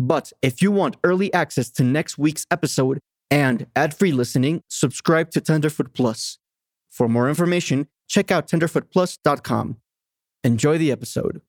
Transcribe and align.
But 0.00 0.32
if 0.40 0.62
you 0.62 0.72
want 0.72 0.96
early 1.04 1.30
access 1.34 1.68
to 1.72 1.84
next 1.84 2.16
week's 2.16 2.46
episode 2.50 3.00
and 3.30 3.66
ad-free 3.76 4.12
listening, 4.12 4.62
subscribe 4.66 5.30
to 5.32 5.42
Tenderfoot 5.42 5.92
Plus. 5.92 6.38
For 6.90 7.06
more 7.06 7.28
information, 7.28 7.86
check 8.08 8.30
out 8.30 8.48
tenderfootplus.com. 8.48 9.76
Enjoy 10.42 10.78
the 10.78 10.90
episode. 10.90 11.42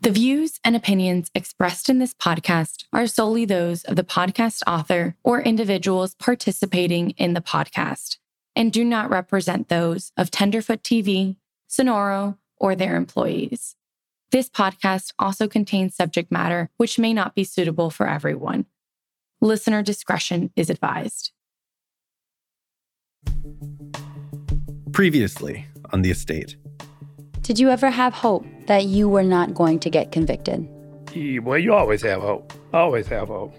The 0.00 0.10
views 0.10 0.58
and 0.64 0.74
opinions 0.74 1.30
expressed 1.34 1.90
in 1.90 1.98
this 1.98 2.14
podcast 2.14 2.84
are 2.94 3.06
solely 3.06 3.44
those 3.44 3.84
of 3.84 3.96
the 3.96 4.04
podcast 4.04 4.62
author 4.66 5.14
or 5.22 5.42
individuals 5.42 6.14
participating 6.14 7.10
in 7.10 7.34
the 7.34 7.42
podcast 7.42 8.16
and 8.56 8.72
do 8.72 8.84
not 8.84 9.10
represent 9.10 9.68
those 9.68 10.12
of 10.16 10.30
Tenderfoot 10.30 10.82
TV, 10.82 11.36
Sonoro, 11.68 12.38
or 12.56 12.74
their 12.74 12.96
employees. 12.96 13.76
This 14.32 14.48
podcast 14.48 15.12
also 15.18 15.46
contains 15.46 15.94
subject 15.94 16.32
matter 16.32 16.70
which 16.78 16.98
may 16.98 17.12
not 17.12 17.34
be 17.34 17.44
suitable 17.44 17.90
for 17.90 18.08
everyone. 18.08 18.64
Listener 19.42 19.82
discretion 19.82 20.50
is 20.56 20.70
advised. 20.70 21.32
Previously 24.92 25.66
on 25.92 26.00
the 26.00 26.10
estate. 26.10 26.56
Did 27.42 27.58
you 27.58 27.68
ever 27.68 27.90
have 27.90 28.14
hope 28.14 28.46
that 28.68 28.86
you 28.86 29.06
were 29.06 29.22
not 29.22 29.52
going 29.52 29.78
to 29.80 29.90
get 29.90 30.12
convicted? 30.12 30.66
Yeah, 31.12 31.40
well, 31.40 31.58
you 31.58 31.74
always 31.74 32.00
have 32.00 32.22
hope. 32.22 32.54
Always 32.72 33.08
have 33.08 33.28
hope. 33.28 33.54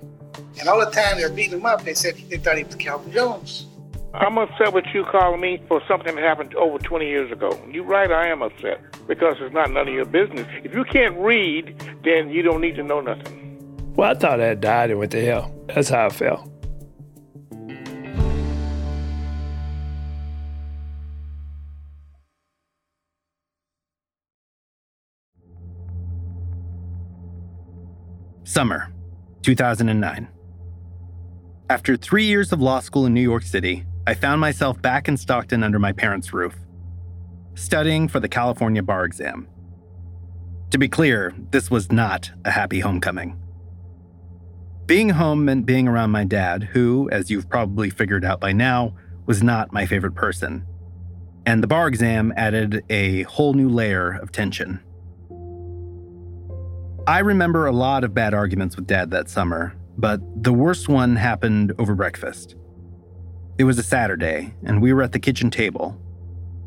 And 0.60 0.68
all 0.68 0.80
the 0.80 0.90
time 0.90 1.18
they're 1.18 1.30
beating 1.30 1.60
him 1.60 1.68
up, 1.68 1.84
they 1.84 1.94
said 1.94 2.16
they 2.30 2.38
thought 2.38 2.58
he 2.58 2.64
was 2.64 2.74
Calvin 2.74 3.12
Jones. 3.12 3.68
I'm 4.16 4.38
upset 4.38 4.73
with 4.73 4.86
you 4.94 5.06
calling 5.06 5.42
me 5.42 5.59
for 5.67 5.81
something 5.88 6.14
that 6.14 6.23
happened 6.23 6.53
over 6.53 6.78
20 6.78 7.08
years 7.08 7.31
ago. 7.31 7.59
You're 7.72 7.83
right, 7.83 8.11
I 8.11 8.28
am 8.28 8.44
upset 8.44 8.80
because 9.08 9.38
it's 9.39 9.53
not 9.53 9.72
none 9.72 9.88
of 9.88 9.94
your 9.94 10.06
business. 10.06 10.47
If 10.64 10.75
you 10.75 10.83
can't 10.83 11.17
read, 11.17 11.75
then 12.03 12.30
you 12.30 12.44
don't 12.44 12.61
need 12.61 12.75
to 12.75 12.84
know 12.84 13.02
nothing. 13.02 13.94
Well, 13.95 14.11
I 14.11 14.14
thought 14.14 14.39
I 14.39 14.45
had 14.45 14.61
died 14.61 14.91
and 14.91 15.00
went 15.00 15.11
to 15.14 15.25
hell. 15.25 15.56
That's 15.67 15.89
how 15.89 16.06
I 16.06 16.09
felt. 16.09 16.47
Summer 28.44 28.94
2009. 29.41 30.28
After 31.72 31.97
three 31.97 32.25
years 32.25 32.52
of 32.52 32.62
law 32.62 32.79
school 32.79 33.07
in 33.07 33.13
New 33.16 33.22
York 33.22 33.41
City, 33.41 33.85
I 34.06 34.14
found 34.14 34.41
myself 34.41 34.81
back 34.81 35.08
in 35.08 35.16
Stockton 35.16 35.64
under 35.64 35.80
my 35.80 35.94
parents' 35.94 36.34
roof, 36.34 36.56
studying 37.56 38.09
for 38.09 38.19
the 38.19 38.28
California 38.28 38.84
bar 38.84 39.06
exam. 39.06 39.47
To 40.72 40.78
be 40.78 40.90
clear, 40.90 41.34
this 41.52 41.72
was 41.72 41.90
not 41.90 42.30
a 42.44 42.52
happy 42.52 42.81
homecoming. 42.81 43.40
Being 44.86 45.09
home 45.09 45.46
meant 45.46 45.66
being 45.66 45.88
around 45.88 46.12
my 46.12 46.25
dad, 46.25 46.64
who, 46.64 47.09
as 47.12 47.31
you've 47.31 47.50
probably 47.50 47.90
figured 47.90 48.25
out 48.25 48.41
by 48.41 48.52
now, 48.52 48.94
was 49.25 49.41
not 49.41 49.72
my 49.72 49.86
favorite 49.86 50.16
person. 50.16 50.66
And 51.46 51.64
the 51.64 51.68
bar 51.68 51.88
exam 51.88 52.34
added 52.35 52.84
a 52.90 53.24
whole 53.24 53.53
new 53.53 53.70
layer 53.70 54.12
of 54.12 54.34
tension. 54.34 54.81
I 57.08 57.20
remember 57.20 57.68
a 57.68 57.72
lot 57.72 58.03
of 58.03 58.14
bad 58.14 58.34
arguments 58.34 58.75
with 58.75 58.88
dad 58.88 59.12
that 59.12 59.30
summer, 59.30 59.75
but 59.97 60.20
the 60.44 60.52
worst 60.52 60.90
one 60.90 61.16
happened 61.16 61.74
over 61.80 61.96
breakfast. 61.96 62.56
It 63.58 63.66
was 63.66 63.78
a 63.78 63.84
Saturday, 63.84 64.56
and 64.64 64.81
we 64.81 64.94
were 64.94 65.03
at 65.03 65.12
the 65.12 65.19
kitchen 65.19 65.52
table, 65.52 65.96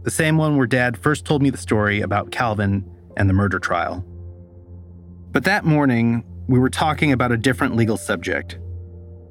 the 0.05 0.11
same 0.11 0.39
one 0.39 0.57
where 0.57 0.69
dad 0.69 0.97
first 0.97 1.25
told 1.25 1.43
me 1.43 1.51
the 1.51 1.59
story 1.59 2.01
about 2.01 2.31
Calvin 2.31 2.89
and 3.17 3.29
the 3.29 3.35
murder 3.35 3.59
trial. 3.59 4.05
But 5.33 5.43
that 5.45 5.65
morning, 5.65 6.25
we 6.47 6.61
were 6.61 6.71
talking 6.71 7.11
about 7.11 7.33
a 7.33 7.37
different 7.37 7.75
legal 7.75 7.97
subject 7.97 8.59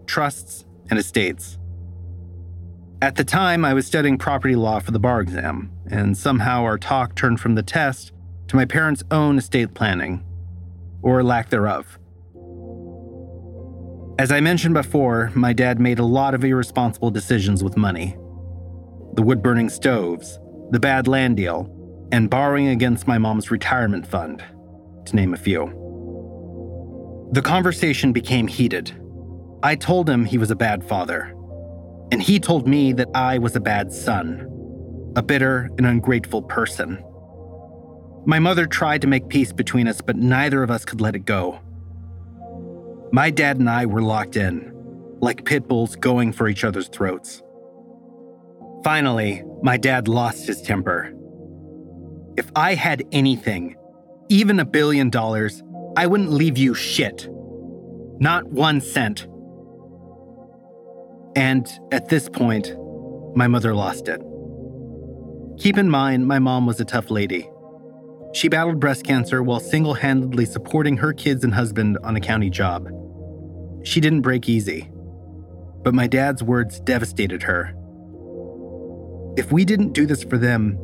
trusts 0.05 0.65
and 0.89 0.99
estates. 0.99 1.57
At 3.01 3.15
the 3.15 3.23
time, 3.23 3.63
I 3.63 3.73
was 3.73 3.87
studying 3.87 4.17
property 4.17 4.55
law 4.55 4.79
for 4.79 4.91
the 4.91 4.99
bar 4.99 5.21
exam, 5.21 5.71
and 5.89 6.17
somehow 6.17 6.63
our 6.63 6.77
talk 6.77 7.15
turned 7.15 7.39
from 7.39 7.55
the 7.55 7.63
test 7.63 8.11
to 8.49 8.55
my 8.55 8.65
parents' 8.65 9.03
own 9.11 9.37
estate 9.37 9.73
planning 9.73 10.23
or 11.01 11.23
lack 11.23 11.49
thereof. 11.49 11.97
As 14.17 14.31
I 14.31 14.39
mentioned 14.39 14.73
before, 14.73 15.29
my 15.35 15.51
dad 15.51 15.77
made 15.77 15.99
a 15.99 16.05
lot 16.05 16.33
of 16.33 16.45
irresponsible 16.45 17.11
decisions 17.11 17.63
with 17.63 17.75
money 17.75 18.15
the 19.15 19.21
wood 19.21 19.41
burning 19.41 19.69
stoves, 19.69 20.39
the 20.71 20.79
bad 20.79 21.07
land 21.07 21.37
deal, 21.37 21.69
and 22.11 22.29
borrowing 22.29 22.67
against 22.67 23.07
my 23.07 23.17
mom's 23.17 23.49
retirement 23.49 24.05
fund, 24.05 24.43
to 25.05 25.15
name 25.15 25.33
a 25.33 25.37
few. 25.37 25.67
The 27.31 27.41
conversation 27.41 28.11
became 28.11 28.47
heated. 28.47 28.91
I 29.63 29.75
told 29.75 30.09
him 30.09 30.25
he 30.25 30.37
was 30.37 30.51
a 30.51 30.55
bad 30.55 30.83
father, 30.83 31.33
and 32.11 32.21
he 32.21 32.39
told 32.39 32.67
me 32.67 32.91
that 32.93 33.07
I 33.15 33.37
was 33.37 33.55
a 33.55 33.61
bad 33.61 33.93
son, 33.93 34.49
a 35.15 35.23
bitter 35.23 35.69
and 35.77 35.87
ungrateful 35.87 36.41
person. 36.41 37.01
My 38.25 38.39
mother 38.39 38.65
tried 38.65 39.01
to 39.01 39.07
make 39.07 39.29
peace 39.29 39.53
between 39.53 39.87
us, 39.87 40.01
but 40.01 40.17
neither 40.17 40.61
of 40.61 40.71
us 40.71 40.83
could 40.83 40.99
let 40.99 41.15
it 41.15 41.25
go. 41.25 41.59
My 43.15 43.29
dad 43.29 43.59
and 43.59 43.69
I 43.69 43.85
were 43.85 44.01
locked 44.01 44.35
in, 44.35 44.73
like 45.21 45.45
pit 45.45 45.69
bulls 45.69 45.95
going 45.95 46.33
for 46.33 46.49
each 46.49 46.65
other's 46.65 46.89
throats. 46.89 47.41
Finally, 48.83 49.41
my 49.63 49.77
dad 49.77 50.09
lost 50.09 50.45
his 50.45 50.61
temper. 50.61 51.13
If 52.35 52.51
I 52.57 52.73
had 52.73 53.05
anything, 53.13 53.77
even 54.27 54.59
a 54.59 54.65
billion 54.65 55.09
dollars, 55.09 55.63
I 55.95 56.07
wouldn't 56.07 56.33
leave 56.33 56.57
you 56.57 56.73
shit. 56.73 57.29
Not 58.19 58.51
one 58.51 58.81
cent. 58.81 59.27
And 61.37 61.65
at 61.93 62.09
this 62.09 62.27
point, 62.27 62.75
my 63.33 63.47
mother 63.47 63.73
lost 63.73 64.09
it. 64.09 64.21
Keep 65.57 65.77
in 65.77 65.89
mind, 65.89 66.27
my 66.27 66.39
mom 66.39 66.65
was 66.65 66.81
a 66.81 66.85
tough 66.85 67.09
lady. 67.09 67.49
She 68.33 68.49
battled 68.49 68.81
breast 68.81 69.05
cancer 69.05 69.41
while 69.41 69.61
single 69.61 69.93
handedly 69.93 70.43
supporting 70.45 70.97
her 70.97 71.13
kids 71.13 71.45
and 71.45 71.53
husband 71.53 71.97
on 72.03 72.17
a 72.17 72.19
county 72.19 72.49
job. 72.49 72.89
She 73.85 74.01
didn't 74.01 74.21
break 74.21 74.49
easy, 74.49 74.89
but 75.83 75.93
my 75.93 76.07
dad's 76.07 76.41
words 76.41 76.79
devastated 76.79 77.43
her. 77.43 77.73
If 79.37 79.51
we 79.51 79.63
didn't 79.63 79.93
do 79.93 80.07
this 80.07 80.23
for 80.23 80.39
them, 80.39 80.79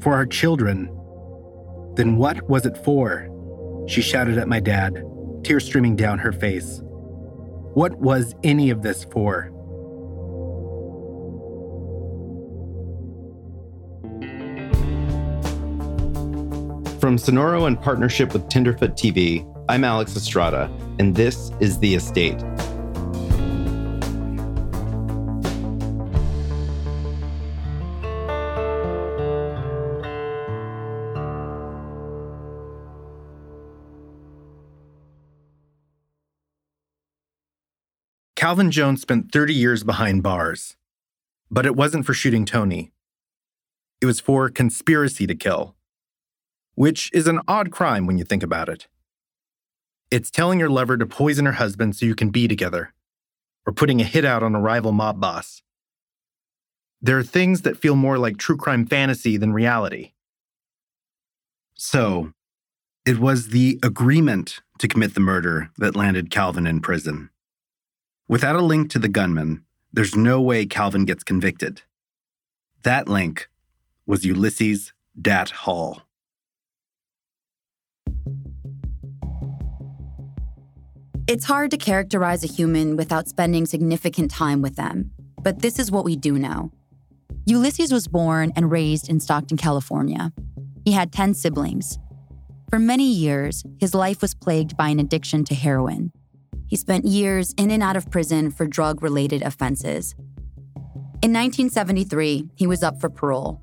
for 0.00 0.14
our 0.14 0.24
children, 0.24 0.86
then 1.96 2.16
what 2.16 2.48
was 2.48 2.64
it 2.64 2.78
for? 2.78 3.28
She 3.86 4.00
shouted 4.00 4.38
at 4.38 4.48
my 4.48 4.60
dad, 4.60 5.04
tears 5.44 5.66
streaming 5.66 5.94
down 5.94 6.18
her 6.18 6.32
face. 6.32 6.80
What 7.74 7.98
was 7.98 8.34
any 8.42 8.70
of 8.70 8.80
this 8.82 9.04
for? 9.04 9.52
From 16.98 17.16
Sonoro 17.16 17.68
in 17.68 17.76
partnership 17.76 18.32
with 18.32 18.48
Tenderfoot 18.48 18.92
TV, 18.92 19.44
I'm 19.70 19.84
Alex 19.84 20.16
Estrada, 20.16 20.70
and 20.98 21.14
this 21.14 21.52
is 21.60 21.78
The 21.78 21.94
Estate. 21.94 22.38
Calvin 38.34 38.70
Jones 38.70 39.02
spent 39.02 39.30
30 39.30 39.52
years 39.52 39.84
behind 39.84 40.22
bars, 40.22 40.78
but 41.50 41.66
it 41.66 41.76
wasn't 41.76 42.06
for 42.06 42.14
shooting 42.14 42.46
Tony. 42.46 42.92
It 44.00 44.06
was 44.06 44.18
for 44.18 44.48
conspiracy 44.48 45.26
to 45.26 45.34
kill, 45.34 45.76
which 46.74 47.10
is 47.12 47.26
an 47.26 47.40
odd 47.46 47.70
crime 47.70 48.06
when 48.06 48.16
you 48.16 48.24
think 48.24 48.42
about 48.42 48.70
it. 48.70 48.88
It's 50.10 50.30
telling 50.30 50.58
your 50.58 50.70
lover 50.70 50.96
to 50.96 51.06
poison 51.06 51.44
her 51.44 51.52
husband 51.52 51.94
so 51.94 52.06
you 52.06 52.14
can 52.14 52.30
be 52.30 52.48
together, 52.48 52.94
or 53.66 53.74
putting 53.74 54.00
a 54.00 54.04
hit 54.04 54.24
out 54.24 54.42
on 54.42 54.54
a 54.54 54.60
rival 54.60 54.92
mob 54.92 55.20
boss. 55.20 55.62
There 57.02 57.18
are 57.18 57.22
things 57.22 57.62
that 57.62 57.76
feel 57.76 57.94
more 57.94 58.16
like 58.16 58.38
true 58.38 58.56
crime 58.56 58.86
fantasy 58.86 59.36
than 59.36 59.52
reality. 59.52 60.12
So, 61.74 62.32
it 63.04 63.18
was 63.18 63.48
the 63.48 63.78
agreement 63.82 64.60
to 64.78 64.88
commit 64.88 65.14
the 65.14 65.20
murder 65.20 65.70
that 65.76 65.94
landed 65.94 66.30
Calvin 66.30 66.66
in 66.66 66.80
prison. 66.80 67.28
Without 68.26 68.56
a 68.56 68.62
link 68.62 68.90
to 68.90 68.98
the 68.98 69.08
gunman, 69.08 69.64
there's 69.92 70.16
no 70.16 70.40
way 70.40 70.66
Calvin 70.66 71.04
gets 71.04 71.22
convicted. 71.22 71.82
That 72.82 73.08
link 73.08 73.48
was 74.06 74.24
Ulysses 74.24 74.92
Dat 75.20 75.50
Hall. 75.50 76.02
It's 81.28 81.44
hard 81.44 81.70
to 81.72 81.76
characterize 81.76 82.42
a 82.42 82.46
human 82.46 82.96
without 82.96 83.28
spending 83.28 83.66
significant 83.66 84.30
time 84.30 84.62
with 84.62 84.76
them, 84.76 85.10
but 85.42 85.60
this 85.60 85.78
is 85.78 85.90
what 85.90 86.06
we 86.06 86.16
do 86.16 86.38
know. 86.38 86.72
Ulysses 87.44 87.92
was 87.92 88.08
born 88.08 88.50
and 88.56 88.70
raised 88.70 89.10
in 89.10 89.20
Stockton, 89.20 89.58
California. 89.58 90.32
He 90.86 90.92
had 90.92 91.12
10 91.12 91.34
siblings. 91.34 91.98
For 92.70 92.78
many 92.78 93.12
years, 93.12 93.62
his 93.78 93.94
life 93.94 94.22
was 94.22 94.32
plagued 94.32 94.74
by 94.74 94.88
an 94.88 94.98
addiction 94.98 95.44
to 95.44 95.54
heroin. 95.54 96.12
He 96.66 96.76
spent 96.76 97.04
years 97.04 97.52
in 97.58 97.70
and 97.70 97.82
out 97.82 97.96
of 97.96 98.10
prison 98.10 98.50
for 98.50 98.66
drug 98.66 99.02
related 99.02 99.42
offenses. 99.42 100.14
In 101.20 101.34
1973, 101.34 102.52
he 102.54 102.66
was 102.66 102.82
up 102.82 103.02
for 103.02 103.10
parole. 103.10 103.60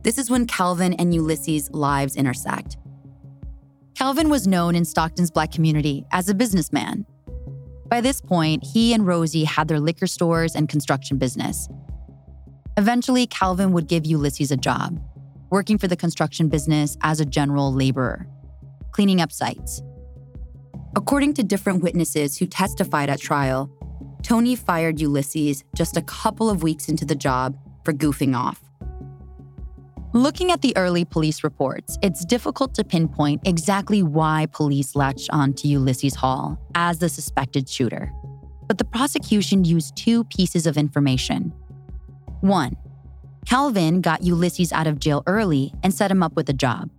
This 0.00 0.16
is 0.16 0.30
when 0.30 0.46
Calvin 0.46 0.94
and 0.94 1.12
Ulysses' 1.12 1.70
lives 1.72 2.16
intersect. 2.16 2.78
Calvin 3.94 4.28
was 4.28 4.48
known 4.48 4.74
in 4.74 4.84
Stockton's 4.84 5.30
black 5.30 5.52
community 5.52 6.04
as 6.10 6.28
a 6.28 6.34
businessman. 6.34 7.06
By 7.86 8.00
this 8.00 8.20
point, 8.20 8.64
he 8.64 8.92
and 8.92 9.06
Rosie 9.06 9.44
had 9.44 9.68
their 9.68 9.78
liquor 9.78 10.08
stores 10.08 10.56
and 10.56 10.68
construction 10.68 11.16
business. 11.16 11.68
Eventually, 12.76 13.28
Calvin 13.28 13.70
would 13.70 13.86
give 13.86 14.04
Ulysses 14.04 14.50
a 14.50 14.56
job, 14.56 15.00
working 15.50 15.78
for 15.78 15.86
the 15.86 15.94
construction 15.96 16.48
business 16.48 16.96
as 17.02 17.20
a 17.20 17.24
general 17.24 17.72
laborer, 17.72 18.26
cleaning 18.90 19.20
up 19.20 19.30
sites. 19.30 19.80
According 20.96 21.34
to 21.34 21.44
different 21.44 21.82
witnesses 21.82 22.36
who 22.36 22.46
testified 22.46 23.08
at 23.08 23.20
trial, 23.20 23.70
Tony 24.24 24.56
fired 24.56 25.00
Ulysses 25.00 25.62
just 25.76 25.96
a 25.96 26.02
couple 26.02 26.50
of 26.50 26.64
weeks 26.64 26.88
into 26.88 27.04
the 27.04 27.14
job 27.14 27.56
for 27.84 27.92
goofing 27.92 28.36
off. 28.36 28.60
Looking 30.14 30.52
at 30.52 30.62
the 30.62 30.76
early 30.76 31.04
police 31.04 31.42
reports, 31.42 31.98
it's 32.00 32.24
difficult 32.24 32.72
to 32.74 32.84
pinpoint 32.84 33.40
exactly 33.44 34.04
why 34.04 34.46
police 34.52 34.94
latched 34.94 35.28
on 35.32 35.54
to 35.54 35.66
Ulysses 35.66 36.14
Hall 36.14 36.56
as 36.76 37.00
the 37.00 37.08
suspected 37.08 37.68
shooter. 37.68 38.12
But 38.68 38.78
the 38.78 38.84
prosecution 38.84 39.64
used 39.64 39.96
two 39.96 40.22
pieces 40.22 40.68
of 40.68 40.76
information 40.76 41.52
1. 42.42 42.76
Calvin 43.44 44.00
got 44.00 44.22
Ulysses 44.22 44.72
out 44.72 44.86
of 44.86 45.00
jail 45.00 45.24
early 45.26 45.72
and 45.82 45.92
set 45.92 46.12
him 46.12 46.22
up 46.22 46.36
with 46.36 46.48
a 46.48 46.52
job. 46.52 46.90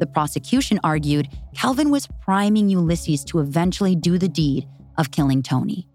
The 0.00 0.06
prosecution 0.08 0.80
argued 0.82 1.28
Calvin 1.54 1.92
was 1.92 2.08
priming 2.20 2.68
Ulysses 2.68 3.24
to 3.26 3.38
eventually 3.38 3.94
do 3.94 4.18
the 4.18 4.28
deed 4.28 4.66
of 4.98 5.12
killing 5.12 5.40
Tony. 5.40 5.86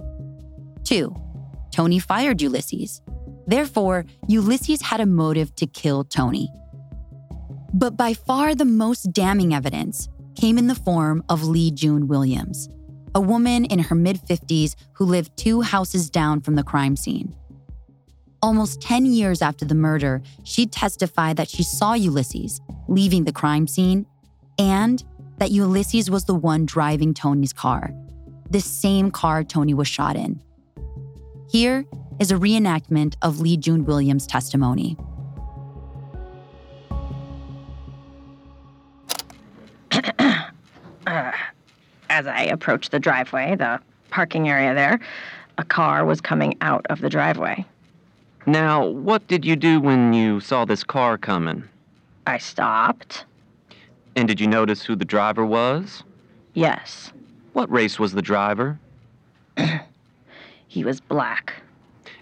2. 0.86 1.14
Tony 1.74 2.00
fired 2.00 2.42
Ulysses. 2.42 3.02
Therefore, 3.52 4.06
Ulysses 4.30 4.82
had 4.82 5.02
a 5.02 5.06
motive 5.06 5.54
to 5.56 5.68
kill 5.68 6.06
Tony. 6.06 6.48
But 7.74 7.98
by 7.98 8.14
far 8.14 8.56
the 8.56 8.64
most 8.64 9.12
damning 9.12 9.54
evidence 9.54 10.08
came 10.36 10.58
in 10.58 10.68
the 10.68 10.76
form 10.76 11.22
of 11.28 11.44
Lee 11.44 11.70
June 11.70 12.08
Williams, 12.08 12.70
a 13.14 13.20
woman 13.20 13.66
in 13.66 13.80
her 13.80 13.94
mid 13.94 14.22
50s 14.22 14.76
who 14.94 15.04
lived 15.04 15.36
two 15.36 15.60
houses 15.60 16.10
down 16.10 16.40
from 16.40 16.56
the 16.56 16.64
crime 16.64 16.96
scene. 16.96 17.36
Almost 18.42 18.80
10 18.80 19.06
years 19.08 19.42
after 19.42 19.66
the 19.66 19.76
murder, 19.76 20.22
she 20.46 20.66
testified 20.66 21.36
that 21.36 21.50
she 21.50 21.62
saw 21.62 21.94
Ulysses 21.94 22.62
leaving 22.88 23.26
the 23.26 23.34
crime 23.34 23.68
scene 23.68 24.06
and 24.60 25.04
that 25.40 25.52
Ulysses 25.52 26.10
was 26.10 26.24
the 26.24 26.36
one 26.36 26.66
driving 26.66 27.14
Tony's 27.14 27.52
car, 27.52 27.92
the 28.50 28.62
same 28.62 29.12
car 29.12 29.44
Tony 29.44 29.74
was 29.74 29.90
shot 29.90 30.16
in. 30.16 30.42
Here 31.50 31.86
is 32.22 32.30
a 32.30 32.36
reenactment 32.36 33.16
of 33.24 33.40
Lee 33.40 33.58
June 33.58 33.84
Williams' 33.84 34.28
testimony. 34.28 34.96
uh, 39.92 40.44
as 42.12 42.28
I 42.28 42.44
approached 42.44 42.92
the 42.92 43.00
driveway, 43.00 43.56
the 43.56 43.80
parking 44.12 44.48
area 44.48 44.76
there, 44.76 45.00
a 45.58 45.64
car 45.64 46.06
was 46.06 46.22
coming 46.22 46.56
out 46.62 46.86
of 46.92 47.02
the 47.02 47.10
driveway. 47.10 47.66
Now, 48.46 48.86
what 48.86 49.28
did 49.28 49.44
you 49.44 49.56
do 49.56 49.82
when 49.82 50.14
you 50.14 50.42
saw 50.42 50.64
this 50.64 50.84
car 50.84 51.18
coming? 51.18 51.64
I 52.28 52.38
stopped. 52.38 53.26
And 54.16 54.28
did 54.28 54.40
you 54.40 54.46
notice 54.46 54.84
who 54.84 54.96
the 54.96 55.06
driver 55.06 55.44
was? 55.44 56.04
Yes. 56.54 57.12
What 57.54 57.72
race 57.72 57.98
was 57.98 58.12
the 58.12 58.22
driver? 58.22 58.80
he 60.68 60.84
was 60.84 61.02
black. 61.02 61.56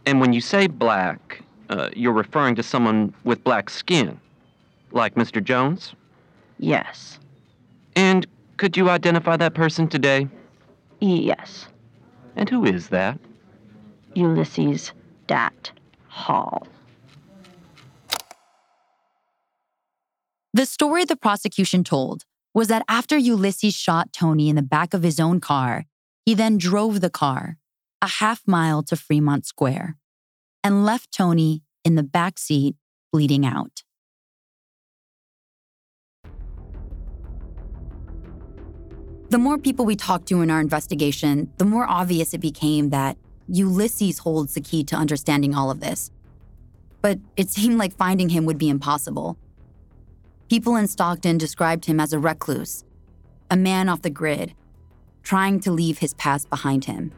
And 0.05 0.19
when 0.19 0.33
you 0.33 0.41
say 0.41 0.67
black, 0.67 1.41
uh, 1.69 1.89
you're 1.95 2.13
referring 2.13 2.55
to 2.55 2.63
someone 2.63 3.13
with 3.23 3.43
black 3.43 3.69
skin, 3.69 4.19
like 4.91 5.15
Mr. 5.15 5.43
Jones? 5.43 5.93
Yes. 6.57 7.19
And 7.95 8.25
could 8.57 8.75
you 8.75 8.89
identify 8.89 9.37
that 9.37 9.53
person 9.53 9.87
today? 9.87 10.27
Yes. 10.99 11.67
And 12.35 12.49
who 12.49 12.65
is 12.65 12.89
that? 12.89 13.19
Ulysses 14.15 14.91
Dat. 15.27 15.71
Hall. 16.07 16.67
The 20.53 20.65
story 20.65 21.05
the 21.05 21.15
prosecution 21.15 21.83
told 21.83 22.23
was 22.53 22.67
that 22.67 22.83
after 22.89 23.17
Ulysses 23.17 23.75
shot 23.75 24.11
Tony 24.11 24.49
in 24.49 24.55
the 24.55 24.61
back 24.61 24.93
of 24.93 25.03
his 25.03 25.19
own 25.19 25.39
car, 25.39 25.85
he 26.25 26.33
then 26.33 26.57
drove 26.57 26.99
the 26.99 27.09
car 27.09 27.57
a 28.01 28.07
half 28.07 28.41
mile 28.47 28.81
to 28.83 28.95
Fremont 28.95 29.45
Square 29.45 29.97
and 30.63 30.85
left 30.85 31.11
Tony 31.11 31.63
in 31.83 31.95
the 31.95 32.03
back 32.03 32.39
seat 32.39 32.75
bleeding 33.11 33.45
out. 33.45 33.83
The 39.29 39.37
more 39.37 39.57
people 39.59 39.85
we 39.85 39.95
talked 39.95 40.27
to 40.29 40.41
in 40.41 40.49
our 40.49 40.59
investigation, 40.59 41.51
the 41.57 41.65
more 41.65 41.87
obvious 41.87 42.33
it 42.33 42.39
became 42.39 42.89
that 42.89 43.17
Ulysses 43.47 44.19
holds 44.19 44.53
the 44.55 44.61
key 44.61 44.83
to 44.85 44.95
understanding 44.95 45.53
all 45.53 45.69
of 45.69 45.81
this. 45.81 46.09
But 47.01 47.19
it 47.37 47.49
seemed 47.49 47.77
like 47.77 47.95
finding 47.95 48.29
him 48.29 48.45
would 48.45 48.57
be 48.57 48.69
impossible. 48.69 49.37
People 50.49 50.75
in 50.75 50.87
Stockton 50.87 51.37
described 51.37 51.85
him 51.85 51.99
as 51.99 52.11
a 52.11 52.19
recluse, 52.19 52.83
a 53.51 53.55
man 53.55 53.87
off 53.87 54.01
the 54.01 54.09
grid, 54.09 54.55
trying 55.21 55.59
to 55.59 55.71
leave 55.71 55.99
his 55.99 56.15
past 56.15 56.49
behind 56.49 56.85
him. 56.85 57.11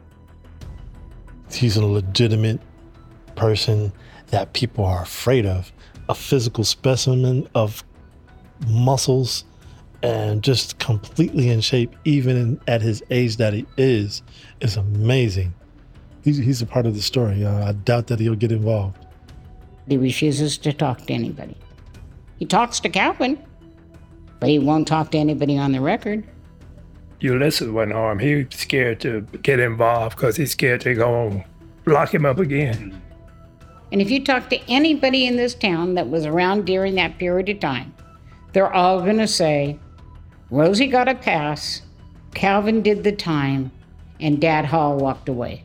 He's 1.54 1.76
a 1.76 1.86
legitimate 1.86 2.60
person 3.36 3.92
that 4.28 4.52
people 4.52 4.84
are 4.84 5.02
afraid 5.02 5.46
of, 5.46 5.72
a 6.08 6.14
physical 6.14 6.64
specimen 6.64 7.48
of 7.54 7.84
muscles 8.66 9.44
and 10.02 10.42
just 10.42 10.78
completely 10.78 11.48
in 11.48 11.60
shape, 11.60 11.94
even 12.04 12.36
in, 12.36 12.60
at 12.66 12.82
his 12.82 13.02
age 13.10 13.36
that 13.36 13.52
he 13.52 13.66
is, 13.76 14.22
is 14.60 14.76
amazing 14.76 15.54
he's, 16.22 16.38
he's 16.38 16.62
a 16.62 16.66
part 16.66 16.86
of 16.86 16.94
the 16.94 17.02
story. 17.02 17.44
Uh, 17.44 17.68
I 17.68 17.72
doubt 17.72 18.06
that 18.08 18.20
he'll 18.20 18.34
get 18.34 18.52
involved. 18.52 18.98
He 19.88 19.96
refuses 19.96 20.56
to 20.58 20.72
talk 20.72 21.06
to 21.06 21.12
anybody. 21.12 21.56
He 22.38 22.46
talks 22.46 22.80
to 22.80 22.88
Calvin, 22.88 23.42
but 24.40 24.48
he 24.48 24.58
won't 24.58 24.88
talk 24.88 25.10
to 25.12 25.18
anybody 25.18 25.58
on 25.58 25.72
the 25.72 25.80
record. 25.80 26.24
Ulysses 27.22 27.70
wasn't 27.70 27.92
harmed. 27.92 28.20
Oh, 28.20 28.24
he 28.24 28.34
was 28.36 28.46
scared 28.50 29.00
to 29.00 29.20
get 29.42 29.60
involved 29.60 30.16
because 30.16 30.36
he's 30.36 30.52
scared 30.52 30.80
to 30.82 30.94
go 30.94 31.28
and 31.28 31.44
lock 31.86 32.12
him 32.12 32.26
up 32.26 32.38
again. 32.38 33.00
And 33.92 34.00
if 34.00 34.10
you 34.10 34.24
talk 34.24 34.50
to 34.50 34.58
anybody 34.70 35.26
in 35.26 35.36
this 35.36 35.54
town 35.54 35.94
that 35.94 36.08
was 36.08 36.26
around 36.26 36.64
during 36.64 36.94
that 36.96 37.18
period 37.18 37.48
of 37.48 37.60
time, 37.60 37.94
they're 38.52 38.72
all 38.72 39.00
going 39.00 39.18
to 39.18 39.28
say, 39.28 39.78
Rosie 40.50 40.88
got 40.88 41.08
a 41.08 41.14
pass, 41.14 41.82
Calvin 42.34 42.82
did 42.82 43.04
the 43.04 43.12
time, 43.12 43.70
and 44.20 44.40
Dad 44.40 44.64
Hall 44.64 44.96
walked 44.96 45.28
away. 45.28 45.62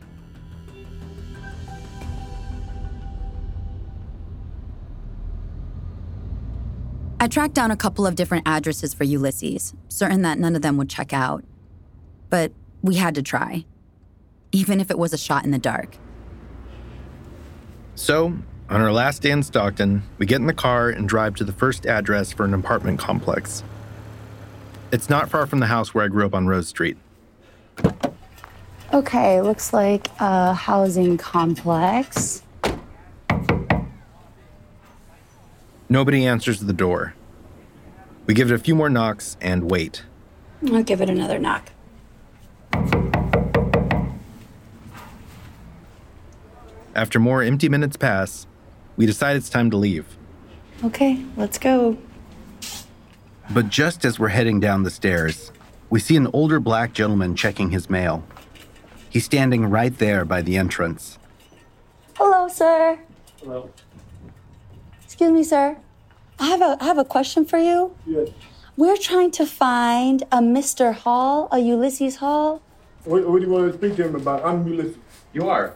I 7.20 7.26
tracked 7.26 7.54
down 7.54 7.70
a 7.70 7.76
couple 7.76 8.06
of 8.06 8.14
different 8.14 8.46
addresses 8.46 8.94
for 8.94 9.04
Ulysses, 9.04 9.74
certain 9.88 10.22
that 10.22 10.38
none 10.38 10.54
of 10.54 10.62
them 10.62 10.76
would 10.76 10.88
check 10.88 11.12
out. 11.12 11.44
But 12.30 12.52
we 12.82 12.94
had 12.94 13.14
to 13.16 13.22
try. 13.22 13.64
even 14.52 14.80
if 14.80 14.90
it 14.90 14.98
was 14.98 15.12
a 15.12 15.18
shot 15.18 15.44
in 15.44 15.50
the 15.50 15.58
dark. 15.58 15.96
So, 17.94 18.32
on 18.70 18.80
our 18.80 18.92
last 18.92 19.22
day 19.22 19.30
in 19.30 19.42
Stockton, 19.42 20.02
we 20.18 20.26
get 20.26 20.36
in 20.40 20.46
the 20.46 20.54
car 20.54 20.88
and 20.88 21.08
drive 21.08 21.34
to 21.36 21.44
the 21.44 21.52
first 21.52 21.86
address 21.86 22.32
for 22.32 22.44
an 22.44 22.54
apartment 22.54 22.98
complex. 22.98 23.62
It's 24.90 25.10
not 25.10 25.28
far 25.28 25.46
from 25.46 25.58
the 25.60 25.66
house 25.66 25.92
where 25.92 26.04
I 26.04 26.08
grew 26.08 26.24
up 26.24 26.34
on 26.34 26.46
Rose 26.46 26.68
Street. 26.68 26.96
Okay, 28.94 29.42
looks 29.42 29.74
like 29.74 30.08
a 30.18 30.54
housing 30.54 31.18
complex. 31.18 32.42
Nobody 35.88 36.26
answers 36.26 36.60
the 36.60 36.72
door. 36.72 37.14
We 38.26 38.34
give 38.34 38.50
it 38.50 38.54
a 38.54 38.58
few 38.58 38.74
more 38.74 38.90
knocks 38.90 39.36
and 39.40 39.70
wait. 39.70 40.04
I'll 40.70 40.82
give 40.82 41.00
it 41.00 41.08
another 41.08 41.38
knock. 41.38 41.70
After 46.94 47.18
more 47.18 47.42
empty 47.42 47.68
minutes 47.68 47.96
pass, 47.96 48.46
we 48.96 49.06
decide 49.06 49.36
it's 49.36 49.48
time 49.48 49.70
to 49.70 49.76
leave. 49.76 50.04
Okay, 50.84 51.24
let's 51.36 51.56
go. 51.56 51.96
But 53.50 53.70
just 53.70 54.04
as 54.04 54.18
we're 54.18 54.28
heading 54.28 54.60
down 54.60 54.82
the 54.82 54.90
stairs, 54.90 55.52
we 55.88 56.00
see 56.00 56.16
an 56.16 56.28
older 56.32 56.60
black 56.60 56.92
gentleman 56.92 57.34
checking 57.34 57.70
his 57.70 57.88
mail. 57.88 58.24
He's 59.08 59.24
standing 59.24 59.64
right 59.70 59.96
there 59.96 60.26
by 60.26 60.42
the 60.42 60.58
entrance. 60.58 61.18
Hello, 62.14 62.46
sir. 62.48 62.98
Hello. 63.40 63.70
Excuse 65.18 65.32
me, 65.32 65.42
sir. 65.42 65.76
I 66.38 66.46
have 66.46 66.62
a 66.62 66.76
I 66.80 66.84
have 66.84 66.98
a 66.98 67.04
question 67.04 67.44
for 67.44 67.58
you. 67.58 67.92
Yes. 68.06 68.28
We're 68.76 68.96
trying 68.96 69.32
to 69.32 69.46
find 69.46 70.22
a 70.30 70.38
Mr. 70.38 70.94
Hall, 70.94 71.48
a 71.50 71.58
Ulysses 71.58 72.14
Hall. 72.22 72.62
What, 73.02 73.28
what 73.28 73.40
do 73.40 73.46
you 73.48 73.52
want 73.52 73.72
to 73.72 73.76
speak 73.76 73.96
to 73.96 74.06
him 74.06 74.14
about? 74.14 74.44
I'm 74.44 74.64
Ulysses. 74.64 74.96
You 75.32 75.48
are. 75.48 75.74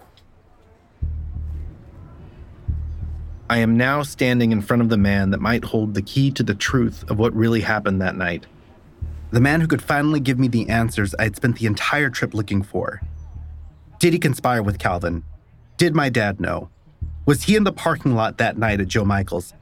I 3.51 3.59
am 3.59 3.77
now 3.77 4.05
standing 4.05 4.53
in 4.53 4.63
front 4.63 4.81
of 4.81 4.91
the 4.91 4.97
man 4.97 5.31
that 5.31 5.41
might 5.41 5.65
hold 5.65 5.95
the 5.95 6.03
key 6.03 6.31
to 6.31 6.45
the 6.45 6.55
truth 6.55 7.03
of 7.11 7.19
what 7.19 7.35
really 7.35 7.63
happened 7.63 8.01
that 8.01 8.15
night. 8.15 8.47
The 9.33 9.41
man 9.41 9.61
who 9.61 9.67
could 9.67 9.83
finally 9.83 10.21
give 10.21 10.39
me 10.39 10.47
the 10.47 10.69
answers 10.69 11.17
I 11.19 11.25
had 11.25 11.35
spent 11.35 11.59
the 11.59 11.67
entire 11.67 12.11
trip 12.11 12.33
looking 12.33 12.63
for. 12.63 13.01
Did 13.99 14.13
he 14.13 14.21
conspire 14.21 14.63
with 14.63 14.79
Calvin? 14.79 15.25
Did 15.79 15.97
my 15.97 16.11
dad 16.11 16.39
know? 16.41 16.69
Was 17.25 17.45
he 17.45 17.55
in 17.55 17.65
the 17.65 17.73
parking 17.73 18.15
lot 18.15 18.39
that 18.39 18.59
night 18.59 18.81
at 18.81 18.89
Joe 18.89 19.05
Michael's? 19.05 19.55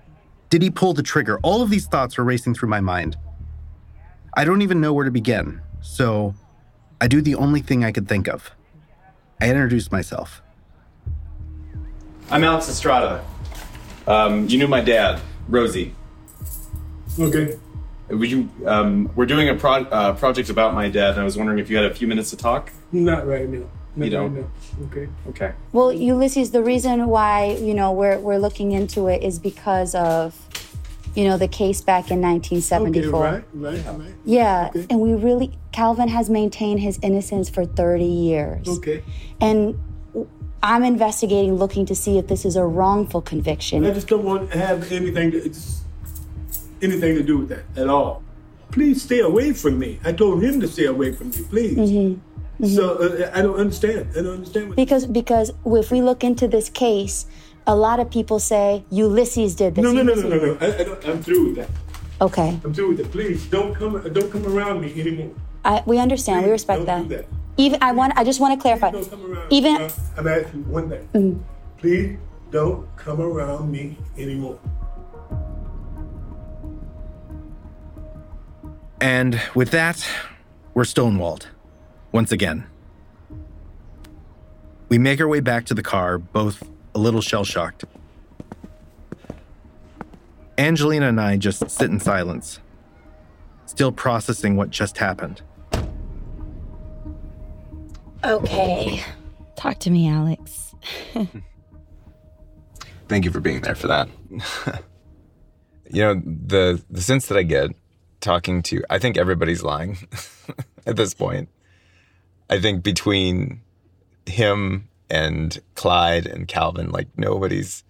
Did 0.49 0.63
he 0.63 0.71
pull 0.71 0.95
the 0.95 1.03
trigger? 1.03 1.39
All 1.43 1.63
of 1.63 1.71
these 1.71 1.87
thoughts 1.87 2.17
were 2.17 2.25
racing 2.25 2.55
through 2.55 2.71
my 2.71 2.81
mind. 2.81 3.17
I 4.35 4.45
don't 4.45 4.63
even 4.63 4.81
know 4.81 4.93
where 4.93 5.05
to 5.05 5.11
begin, 5.11 5.61
so 5.83 6.35
I 7.01 7.09
do 7.09 7.21
the 7.21 7.35
only 7.35 7.61
thing 7.61 7.85
I 7.85 7.93
could 7.93 8.09
think 8.09 8.29
of. 8.29 8.51
I 9.41 9.49
introduce 9.51 9.91
myself. 9.91 10.43
I'm 12.31 12.45
Alex 12.45 12.69
Estrada. 12.69 13.25
Um, 14.07 14.49
you 14.49 14.59
knew 14.59 14.69
my 14.69 14.81
dad, 14.81 15.21
Rosie. 15.49 15.95
Okay. 17.19 17.59
Would 18.09 18.31
you? 18.31 18.49
Um, 18.67 19.11
we're 19.15 19.27
doing 19.27 19.49
a 19.49 19.55
pro- 19.55 19.85
uh, 19.85 20.15
project 20.15 20.49
about 20.49 20.75
my 20.75 20.89
dad, 20.89 21.13
and 21.13 21.21
I 21.21 21.25
was 21.25 21.37
wondering 21.37 21.59
if 21.59 21.69
you 21.71 21.77
had 21.77 21.87
a 21.87 21.95
few 21.95 22.09
minutes 22.09 22.31
to 22.31 22.37
talk. 22.37 22.73
Not 22.93 23.27
right 23.27 23.49
now. 23.49 23.67
Not 23.97 24.05
You 24.05 24.11
don't? 24.11 24.35
Right 24.35 24.45
now. 24.45 24.87
Okay. 24.87 25.09
Okay. 25.29 25.53
Well, 25.73 25.93
Ulysses, 25.93 26.51
the 26.53 26.63
reason 26.63 27.09
why 27.09 27.57
you 27.61 27.75
know 27.75 27.93
we're 27.93 28.19
we're 28.19 28.39
looking 28.39 28.73
into 28.73 29.09
it 29.09 29.23
is 29.23 29.39
because 29.39 29.95
of, 29.95 30.37
you 31.15 31.25
know, 31.25 31.37
the 31.37 31.49
case 31.49 31.81
back 31.81 32.11
in 32.11 32.21
1974. 32.21 33.27
Okay, 33.27 33.37
right, 33.37 33.45
right, 33.55 33.99
right. 33.99 34.15
Yeah, 34.25 34.71
and 34.89 35.01
we 35.01 35.15
really 35.15 35.53
Calvin 35.73 36.09
has 36.09 36.31
maintained 36.31 36.81
his 36.81 36.99
innocence 37.03 37.49
for 37.49 37.65
30 37.65 38.05
years. 38.05 38.69
Okay. 38.69 39.03
And 39.41 39.79
I'm 40.63 40.85
investigating, 40.85 41.57
looking 41.57 41.87
to 41.87 41.95
see 41.95 42.19
if 42.19 42.27
this 42.27 42.45
is 42.45 42.57
a 42.57 42.65
wrongful 42.65 43.23
conviction. 43.23 43.87
I 43.87 43.93
just 43.93 44.09
don't 44.09 44.25
want 44.25 44.51
to 44.53 44.59
have 44.59 44.93
anything 44.93 45.31
to 45.33 45.39
it's 45.39 45.83
anything 46.83 47.15
to 47.15 47.23
do 47.23 47.39
with 47.39 47.49
that 47.49 47.65
at 47.77 47.89
all. 47.89 48.23
Please 48.71 49.03
stay 49.03 49.21
away 49.21 49.53
from 49.53 49.79
me. 49.79 49.99
I 50.05 50.13
told 50.13 50.43
him 50.43 50.61
to 50.61 50.69
stay 50.69 50.85
away 50.85 51.13
from 51.13 51.31
me, 51.31 51.43
please. 51.49 51.77
Mhm. 51.77 52.19
So 52.67 52.99
uh, 52.99 53.31
I 53.35 53.43
don't 53.43 53.57
understand. 53.59 54.09
I 54.13 54.23
don't 54.23 54.35
understand 54.35 54.69
what 54.69 54.77
Because 54.77 55.07
because 55.07 55.53
if 55.67 55.91
we 55.91 56.03
look 56.03 56.23
into 56.23 56.47
this 56.47 56.69
case, 56.69 57.27
a 57.67 57.75
lot 57.75 58.01
of 58.01 58.11
people 58.11 58.39
say 58.39 58.85
Ulysses 58.91 59.55
did 59.55 59.75
this. 59.75 59.83
No, 59.83 59.93
no, 59.93 60.03
no, 60.03 60.15
no, 60.15 60.23
Ulysses- 60.23 60.61
no, 60.61 60.67
no. 60.69 60.75
I, 60.75 60.79
I 60.79 60.85
don't, 60.85 61.05
I'm 61.07 61.23
through 61.23 61.47
with 61.47 61.57
that. 61.57 61.69
Okay, 62.21 62.61
I'm 62.65 62.75
through 62.75 62.91
with 62.91 63.01
it. 63.01 63.11
Please 63.11 63.47
don't 63.47 63.75
come. 63.75 64.03
Don't 64.13 64.31
come 64.31 64.47
around 64.47 64.83
me 64.83 64.93
anymore. 65.01 65.31
I, 65.65 65.83
we 65.87 65.99
understand. 65.99 66.45
we 66.45 66.51
respect 66.51 66.85
don't 66.85 67.09
do 67.09 67.17
that. 67.17 67.29
that. 67.31 67.37
Even 67.57 67.83
I 67.83 67.93
want. 67.93 68.13
I 68.17 68.25
just 68.25 68.41
want 68.41 68.59
to 68.59 68.61
clarify. 68.61 68.91
Don't 68.91 69.09
come 69.09 69.33
around. 69.33 69.53
Even 69.53 69.77
Uh, 69.77 69.91
I'm 70.19 70.29
asking 70.29 70.69
one 70.69 70.91
thing. 70.91 71.09
Mm. 71.15 71.43
Please 71.79 72.19
don't 72.51 72.87
come 72.97 73.21
around 73.21 73.71
me 73.71 73.97
anymore. 74.19 74.59
And 79.01 79.41
with 79.55 79.71
that, 79.71 80.07
we're 80.75 80.85
stonewalled. 80.85 81.47
Once 82.13 82.33
again. 82.33 82.67
We 84.89 84.99
make 84.99 85.21
our 85.21 85.29
way 85.29 85.41
back 85.41 85.67
to 85.67 85.75
the 85.75 85.83
car, 85.83 86.19
both 86.19 86.69
a 86.95 86.99
little 86.99 87.21
shell 87.21 87.45
shocked. 87.45 87.85
Angelina 90.59 91.09
and 91.09 91.21
I 91.21 91.37
just 91.37 91.71
sit 91.71 91.91
in 91.91 92.01
silence, 92.01 92.59
still 93.67 93.93
processing 93.93 94.57
what 94.57 94.71
just 94.71 94.99
happened. 94.99 95.43
Okay. 98.25 99.03
Talk 99.57 99.79
to 99.81 99.91
me, 99.91 100.09
Alex. 100.09 100.75
Thank 103.09 103.25
you 103.25 103.31
for 103.31 103.41
being 103.41 103.61
there 103.63 103.75
for 103.75 103.89
that. 103.89 104.09
you 105.91 106.03
know, 106.03 106.15
the 106.25 106.83
the 106.91 107.01
sense 107.01 107.27
that 107.27 107.39
I 107.39 107.43
get 107.43 107.71
talking 108.21 108.63
to 108.63 108.85
I 108.91 108.99
think 108.99 109.17
everybody's 109.17 109.63
lying 109.63 109.99
at 110.87 110.97
this 110.97 111.15
point. 111.15 111.49
I 112.51 112.61
think 112.61 112.83
between 112.83 113.61
him 114.27 114.89
and 115.09 115.59
Clyde 115.77 116.27
and 116.27 116.47
Calvin, 116.49 116.91
like 116.91 117.07
nobody's 117.17 117.85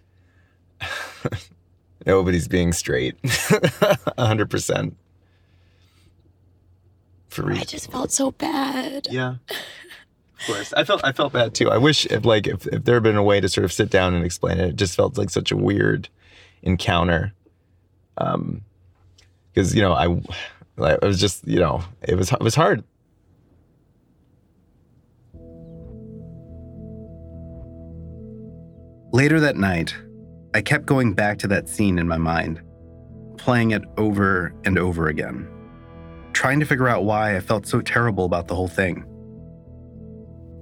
nobody's 2.06 2.46
being 2.46 2.72
straight. 2.72 3.16
A 4.18 4.26
hundred 4.26 4.50
percent. 4.50 4.96
For 7.30 7.50
I 7.52 7.64
just 7.64 7.90
felt 7.90 8.12
so 8.12 8.30
bad. 8.32 9.08
Yeah. 9.10 9.36
Of 10.40 10.46
course. 10.46 10.72
I 10.72 10.84
felt 10.84 11.02
I 11.04 11.12
felt 11.12 11.34
bad 11.34 11.52
too. 11.52 11.70
I 11.70 11.76
wish 11.76 12.06
if 12.06 12.24
like 12.24 12.46
if, 12.46 12.66
if 12.68 12.84
there 12.84 12.94
had 12.94 13.02
been 13.02 13.16
a 13.16 13.22
way 13.22 13.42
to 13.42 13.48
sort 13.50 13.66
of 13.66 13.74
sit 13.74 13.90
down 13.90 14.14
and 14.14 14.24
explain 14.24 14.58
it, 14.58 14.70
it 14.70 14.76
just 14.76 14.96
felt 14.96 15.18
like 15.18 15.28
such 15.28 15.52
a 15.52 15.56
weird 15.56 16.08
encounter. 16.62 17.34
Um 18.16 18.62
because 19.52 19.74
you 19.74 19.82
know, 19.82 19.92
I 19.92 20.06
like 20.78 20.98
it 21.02 21.06
was 21.06 21.20
just, 21.20 21.46
you 21.46 21.58
know, 21.60 21.84
it 22.00 22.14
was 22.14 22.32
it 22.32 22.40
was 22.40 22.54
hard. 22.54 22.84
Later 29.12 29.40
that 29.40 29.56
night, 29.56 29.92
I 30.54 30.62
kept 30.62 30.86
going 30.86 31.14
back 31.14 31.38
to 31.38 31.48
that 31.48 31.68
scene 31.68 31.98
in 31.98 32.06
my 32.06 32.16
mind, 32.16 32.60
playing 33.38 33.72
it 33.72 33.82
over 33.96 34.54
and 34.64 34.78
over 34.78 35.08
again, 35.08 35.48
trying 36.32 36.60
to 36.60 36.66
figure 36.66 36.86
out 36.86 37.02
why 37.02 37.36
I 37.36 37.40
felt 37.40 37.66
so 37.66 37.80
terrible 37.80 38.24
about 38.24 38.46
the 38.46 38.54
whole 38.54 38.68
thing. 38.68 39.04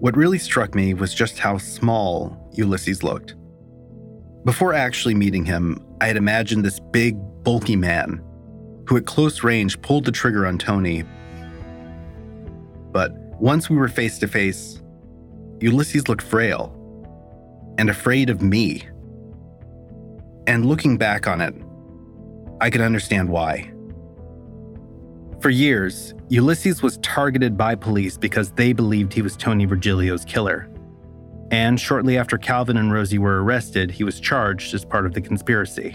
What 0.00 0.16
really 0.16 0.38
struck 0.38 0.74
me 0.74 0.94
was 0.94 1.12
just 1.12 1.38
how 1.38 1.58
small 1.58 2.50
Ulysses 2.54 3.02
looked. 3.02 3.34
Before 4.46 4.72
actually 4.72 5.14
meeting 5.14 5.44
him, 5.44 5.84
I 6.00 6.06
had 6.06 6.16
imagined 6.16 6.64
this 6.64 6.80
big, 6.80 7.18
bulky 7.42 7.76
man 7.76 8.22
who 8.88 8.96
at 8.96 9.04
close 9.04 9.44
range 9.44 9.78
pulled 9.82 10.06
the 10.06 10.12
trigger 10.12 10.46
on 10.46 10.56
Tony. 10.56 11.04
But 12.92 13.12
once 13.38 13.68
we 13.68 13.76
were 13.76 13.88
face 13.88 14.18
to 14.20 14.26
face, 14.26 14.80
Ulysses 15.60 16.08
looked 16.08 16.22
frail 16.22 16.77
and 17.78 17.88
afraid 17.88 18.28
of 18.28 18.42
me. 18.42 18.82
And 20.46 20.66
looking 20.66 20.98
back 20.98 21.26
on 21.26 21.40
it, 21.40 21.54
I 22.60 22.70
could 22.70 22.80
understand 22.80 23.28
why. 23.28 23.72
For 25.40 25.50
years, 25.50 26.14
Ulysses 26.28 26.82
was 26.82 26.98
targeted 26.98 27.56
by 27.56 27.76
police 27.76 28.18
because 28.18 28.50
they 28.52 28.72
believed 28.72 29.12
he 29.12 29.22
was 29.22 29.36
Tony 29.36 29.66
Virgilio's 29.66 30.24
killer. 30.24 30.68
And 31.52 31.78
shortly 31.78 32.18
after 32.18 32.36
Calvin 32.36 32.76
and 32.76 32.92
Rosie 32.92 33.18
were 33.18 33.42
arrested, 33.42 33.90
he 33.90 34.04
was 34.04 34.20
charged 34.20 34.74
as 34.74 34.84
part 34.84 35.06
of 35.06 35.14
the 35.14 35.20
conspiracy. 35.20 35.94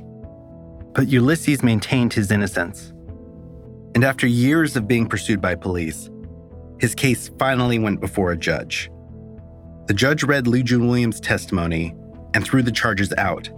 But 0.93 1.09
Ulysses 1.09 1.61
maintained 1.61 2.13
his 2.13 2.31
innocence. 2.31 2.93
And 3.93 4.03
after 4.03 4.25
years 4.25 4.75
of 4.75 4.87
being 4.87 5.07
pursued 5.07 5.41
by 5.41 5.55
police, 5.55 6.09
his 6.79 6.95
case 6.95 7.29
finally 7.37 7.79
went 7.79 7.99
before 7.99 8.31
a 8.31 8.37
judge. 8.37 8.89
The 9.87 9.93
judge 9.93 10.23
read 10.23 10.47
Lee 10.47 10.63
June 10.63 10.87
Williams' 10.87 11.19
testimony 11.19 11.93
and 12.33 12.45
threw 12.45 12.61
the 12.61 12.71
charges 12.71 13.13
out, 13.17 13.49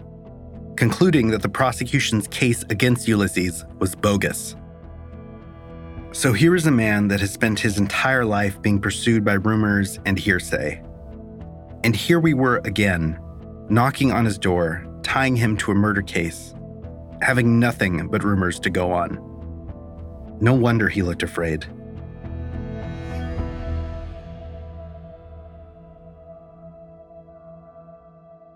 concluding 0.75 1.29
that 1.29 1.41
the 1.41 1.49
prosecution's 1.49 2.27
case 2.27 2.63
against 2.69 3.07
Ulysses 3.07 3.63
was 3.79 3.93
bogus. 3.93 4.55
So 6.13 6.33
here 6.33 6.55
is 6.55 6.65
a 6.65 6.71
man 6.71 7.09
that 7.09 7.19
has 7.19 7.31
spent 7.31 7.59
his 7.59 7.77
entire 7.77 8.25
life 8.25 8.61
being 8.61 8.79
pursued 8.79 9.23
by 9.23 9.33
rumors 9.33 9.99
and 10.05 10.17
hearsay, 10.17 10.81
And 11.83 11.95
here 11.95 12.19
we 12.19 12.33
were 12.33 12.61
again, 12.63 13.19
knocking 13.69 14.11
on 14.11 14.25
his 14.25 14.37
door, 14.39 14.83
tying 15.03 15.35
him 15.35 15.55
to 15.57 15.71
a 15.71 15.75
murder 15.75 16.01
case, 16.01 16.55
having 17.21 17.59
nothing 17.59 18.07
but 18.07 18.23
rumors 18.23 18.59
to 18.61 18.69
go 18.71 18.91
on. 18.91 19.19
No 20.41 20.53
wonder 20.53 20.89
he 20.89 21.03
looked 21.03 21.21
afraid. 21.21 21.67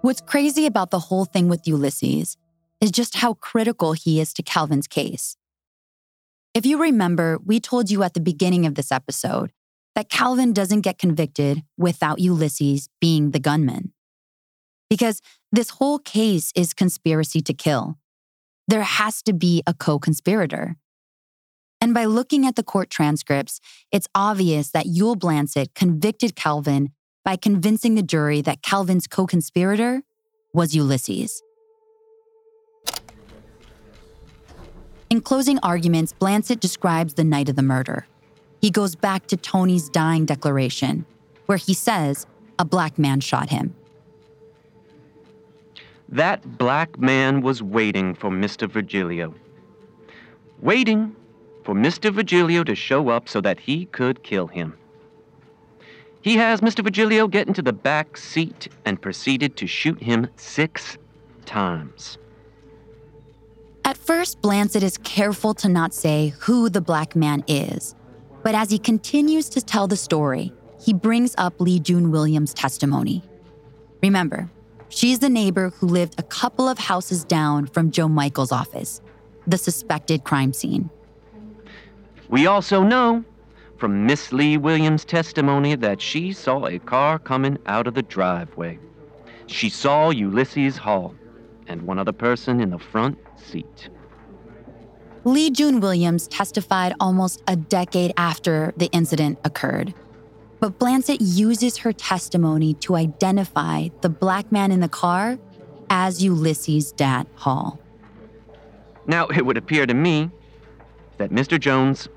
What's 0.02 0.22
crazy 0.22 0.66
about 0.66 0.92
the 0.92 1.00
whole 1.00 1.26
thing 1.26 1.50
with 1.50 1.68
Ulysses 1.68 2.38
is 2.80 2.90
just 2.90 3.18
how 3.18 3.34
critical 3.34 3.92
he 3.92 4.22
is 4.22 4.32
to 4.36 4.42
Calvin's 4.42 4.88
case. 4.88 5.36
If 6.54 6.66
you 6.66 6.82
remember, 6.82 7.38
we 7.46 7.60
told 7.60 7.92
you 7.92 8.02
at 8.04 8.14
the 8.14 8.22
beginning 8.22 8.66
of 8.66 8.76
this 8.76 8.94
episode 8.94 9.52
that 9.96 10.10
Calvin 10.10 10.54
doesn't 10.54 10.82
get 10.82 11.00
convicted 11.00 11.64
without 11.78 12.20
Ulysses 12.20 12.88
being 13.02 13.32
the 13.32 13.42
gunman. 13.42 13.92
Because 14.90 15.22
this 15.52 15.72
whole 15.72 16.00
case 16.00 16.54
is 16.56 16.74
conspiracy 16.74 17.42
to 17.42 17.54
kill. 17.54 17.98
There 18.70 18.84
has 18.84 19.22
to 19.24 19.34
be 19.34 19.64
a 19.68 19.74
co 19.74 20.00
conspirator. 20.00 20.78
And 21.82 21.94
by 21.94 22.06
looking 22.06 22.46
at 22.46 22.56
the 22.56 22.64
court 22.64 22.90
transcripts, 22.90 23.60
it's 23.92 24.08
obvious 24.16 24.72
that 24.72 24.86
Yul 24.86 25.20
Blancett 25.20 25.76
convicted 25.76 26.38
Calvin 26.38 26.92
by 27.30 27.36
convincing 27.36 27.94
the 27.94 28.02
jury 28.02 28.42
that 28.42 28.64
Calvin's 28.64 29.06
co 29.06 29.28
conspirator 29.28 30.02
was 30.52 30.74
Ulysses. 30.74 31.44
In 35.12 35.22
closing 35.22 35.60
arguments, 35.60 36.12
Blancett 36.12 36.60
describes 36.60 37.14
the 37.14 37.24
night 37.24 37.48
of 37.48 37.56
the 37.56 37.62
murder. 37.62 38.08
He 38.62 38.72
goes 38.72 38.96
back 38.96 39.28
to 39.28 39.38
Tony's 39.38 39.90
dying 39.90 40.26
declaration, 40.26 41.06
where 41.46 41.60
he 41.60 41.76
says 41.76 42.26
a 42.58 42.66
black 42.66 42.98
man 42.98 43.20
shot 43.20 43.52
him. 43.52 43.76
That 46.08 46.58
black 46.58 46.98
man 46.98 47.42
was 47.42 47.62
waiting 47.62 48.16
for 48.16 48.32
Mr. 48.32 48.68
Virgilio. 48.68 49.36
Waiting 50.62 51.16
for 51.64 51.76
Mr. 51.76 52.12
Virgilio 52.12 52.64
to 52.64 52.74
show 52.74 53.10
up 53.10 53.30
so 53.30 53.40
that 53.40 53.60
he 53.60 53.86
could 53.86 54.24
kill 54.24 54.48
him. 54.48 54.74
He 56.22 56.36
has 56.36 56.62
Mr. 56.62 56.84
Virgilio 56.84 57.28
get 57.28 57.48
into 57.48 57.62
the 57.62 57.74
back 57.74 58.18
seat 58.18 58.68
and 58.86 59.02
proceeded 59.02 59.56
to 59.58 59.68
shoot 59.68 60.02
him 60.02 60.28
six 60.36 60.98
times. 61.46 62.18
At 63.86 63.98
first, 63.98 64.42
Blancett 64.42 64.84
is 64.84 64.98
careful 64.98 65.54
to 65.56 65.70
not 65.70 65.94
say 65.94 66.34
who 66.40 66.70
the 66.70 66.82
black 66.82 67.16
man 67.16 67.44
is. 67.48 67.96
But 68.44 68.56
as 68.56 68.70
he 68.70 68.80
continues 68.80 69.50
to 69.50 69.62
tell 69.62 69.88
the 69.88 69.98
story, 69.98 70.54
he 70.80 70.94
brings 70.94 71.36
up 71.38 71.60
Lee 71.60 71.80
June 71.80 72.12
Williams' 72.12 72.54
testimony. 72.54 73.24
Remember, 74.02 74.50
she's 74.90 75.20
the 75.20 75.30
neighbor 75.30 75.72
who 75.72 75.88
lived 75.88 76.20
a 76.20 76.24
couple 76.24 76.70
of 76.70 76.78
houses 76.78 77.24
down 77.24 77.66
from 77.68 77.92
Joe 77.92 78.08
Michael's 78.08 78.52
office, 78.52 79.02
the 79.48 79.58
suspected 79.58 80.24
crime 80.24 80.54
scene. 80.54 80.90
We 82.30 82.46
also 82.46 82.84
know 82.84 83.26
from 83.80 84.06
Miss 84.06 84.34
Lee 84.34 84.58
Williams' 84.58 85.06
testimony 85.06 85.76
that 85.76 86.02
she 86.02 86.34
saw 86.34 86.66
a 86.66 86.80
car 86.80 87.18
coming 87.18 87.58
out 87.66 87.88
of 87.88 87.94
the 87.94 88.04
driveway. 88.04 88.78
She 89.48 89.70
saw 89.70 90.10
Ulysses 90.10 90.78
Hall 90.78 91.16
and 91.68 91.82
one 91.84 91.98
other 91.98 92.12
person 92.12 92.60
in 92.60 92.72
the 92.72 92.78
front 92.78 93.18
seat. 93.38 93.90
Lee 95.24 95.50
June 95.50 95.80
Williams 95.80 96.28
testified 96.28 96.94
almost 97.00 97.42
a 97.48 97.56
decade 97.56 98.14
after 98.18 98.74
the 98.78 98.88
incident 98.88 99.40
occurred. 99.46 99.94
But 100.60 100.78
Blancett 100.78 101.22
uses 101.22 101.78
her 101.78 101.94
testimony 101.94 102.74
to 102.76 102.96
identify 102.96 103.90
the 104.02 104.10
black 104.10 104.52
man 104.52 104.72
in 104.72 104.82
the 104.82 104.90
car 104.90 105.40
as 105.90 106.22
Ulysses' 106.22 106.92
dad, 106.92 107.28
Hall. 107.36 107.80
Now, 109.08 109.28
it 109.28 109.46
would 109.46 109.58
appear 109.58 109.86
to 109.86 109.94
me 109.94 110.30
that 111.18 111.32
Mr. 111.32 111.60
Jones, 111.60 112.10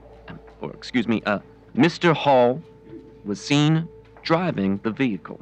or 0.60 0.72
excuse 0.72 1.06
me, 1.06 1.22
uh, 1.24 1.38
Mr. 1.76 2.14
Hall, 2.14 2.62
was 3.24 3.40
seen 3.40 3.88
driving 4.22 4.78
the 4.82 4.90
vehicle. 4.90 5.40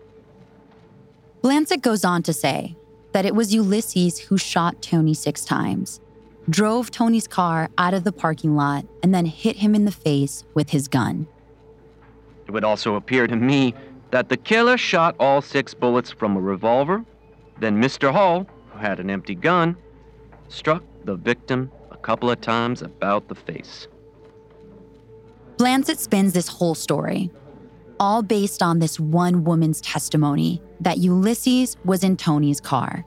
Blancett 1.43 1.83
goes 1.83 2.05
on 2.05 2.23
to 2.25 2.33
say 2.33 2.77
that 3.13 3.25
it 3.25 3.35
was 3.35 3.55
Ulysses 3.55 4.19
who 4.19 4.37
shot 4.37 4.83
Tony 4.83 5.15
six 5.15 5.45
times, 5.45 6.01
drove 6.49 6.91
Tony's 6.91 7.27
car 7.27 7.71
out 7.79 7.95
of 7.95 8.05
the 8.05 8.13
parking 8.13 8.55
lot, 8.55 8.85
and 9.03 9.15
then 9.15 9.27
hit 9.27 9.57
him 9.57 9.75
in 9.75 9.85
the 9.85 9.93
face 9.93 10.45
with 10.55 10.71
his 10.71 10.89
gun. 10.89 11.27
It 12.47 12.53
would 12.53 12.65
also 12.65 12.95
appear 12.97 13.27
to 13.27 13.37
me 13.37 13.75
that 14.11 14.29
the 14.29 14.37
killer 14.37 14.77
shot 14.77 15.17
all 15.19 15.41
six 15.41 15.73
bullets 15.73 16.11
from 16.11 16.37
a 16.37 16.41
revolver. 16.41 17.05
Then 17.59 17.81
Mr. 17.81 18.13
Hall, 18.13 18.47
who 18.73 18.79
had 18.79 19.01
an 19.01 19.11
empty 19.11 19.35
gun, 19.35 19.77
struck 20.49 20.83
the 21.05 21.15
victim 21.15 21.71
a 21.91 21.97
couple 21.97 22.31
of 22.31 22.41
times 22.41 22.83
about 22.83 23.29
the 23.29 23.35
face. 23.35 23.87
Blancett 25.61 26.01
spins 26.01 26.33
this 26.33 26.49
whole 26.49 26.75
story, 26.75 27.31
all 28.01 28.23
based 28.23 28.63
on 28.63 28.79
this 28.79 28.99
one 28.99 29.45
woman's 29.45 29.83
testimony 29.83 30.63
that 30.81 30.97
Ulysses 30.97 31.77
was 31.85 32.03
in 32.03 32.17
Tony's 32.17 32.63
car. 32.63 33.05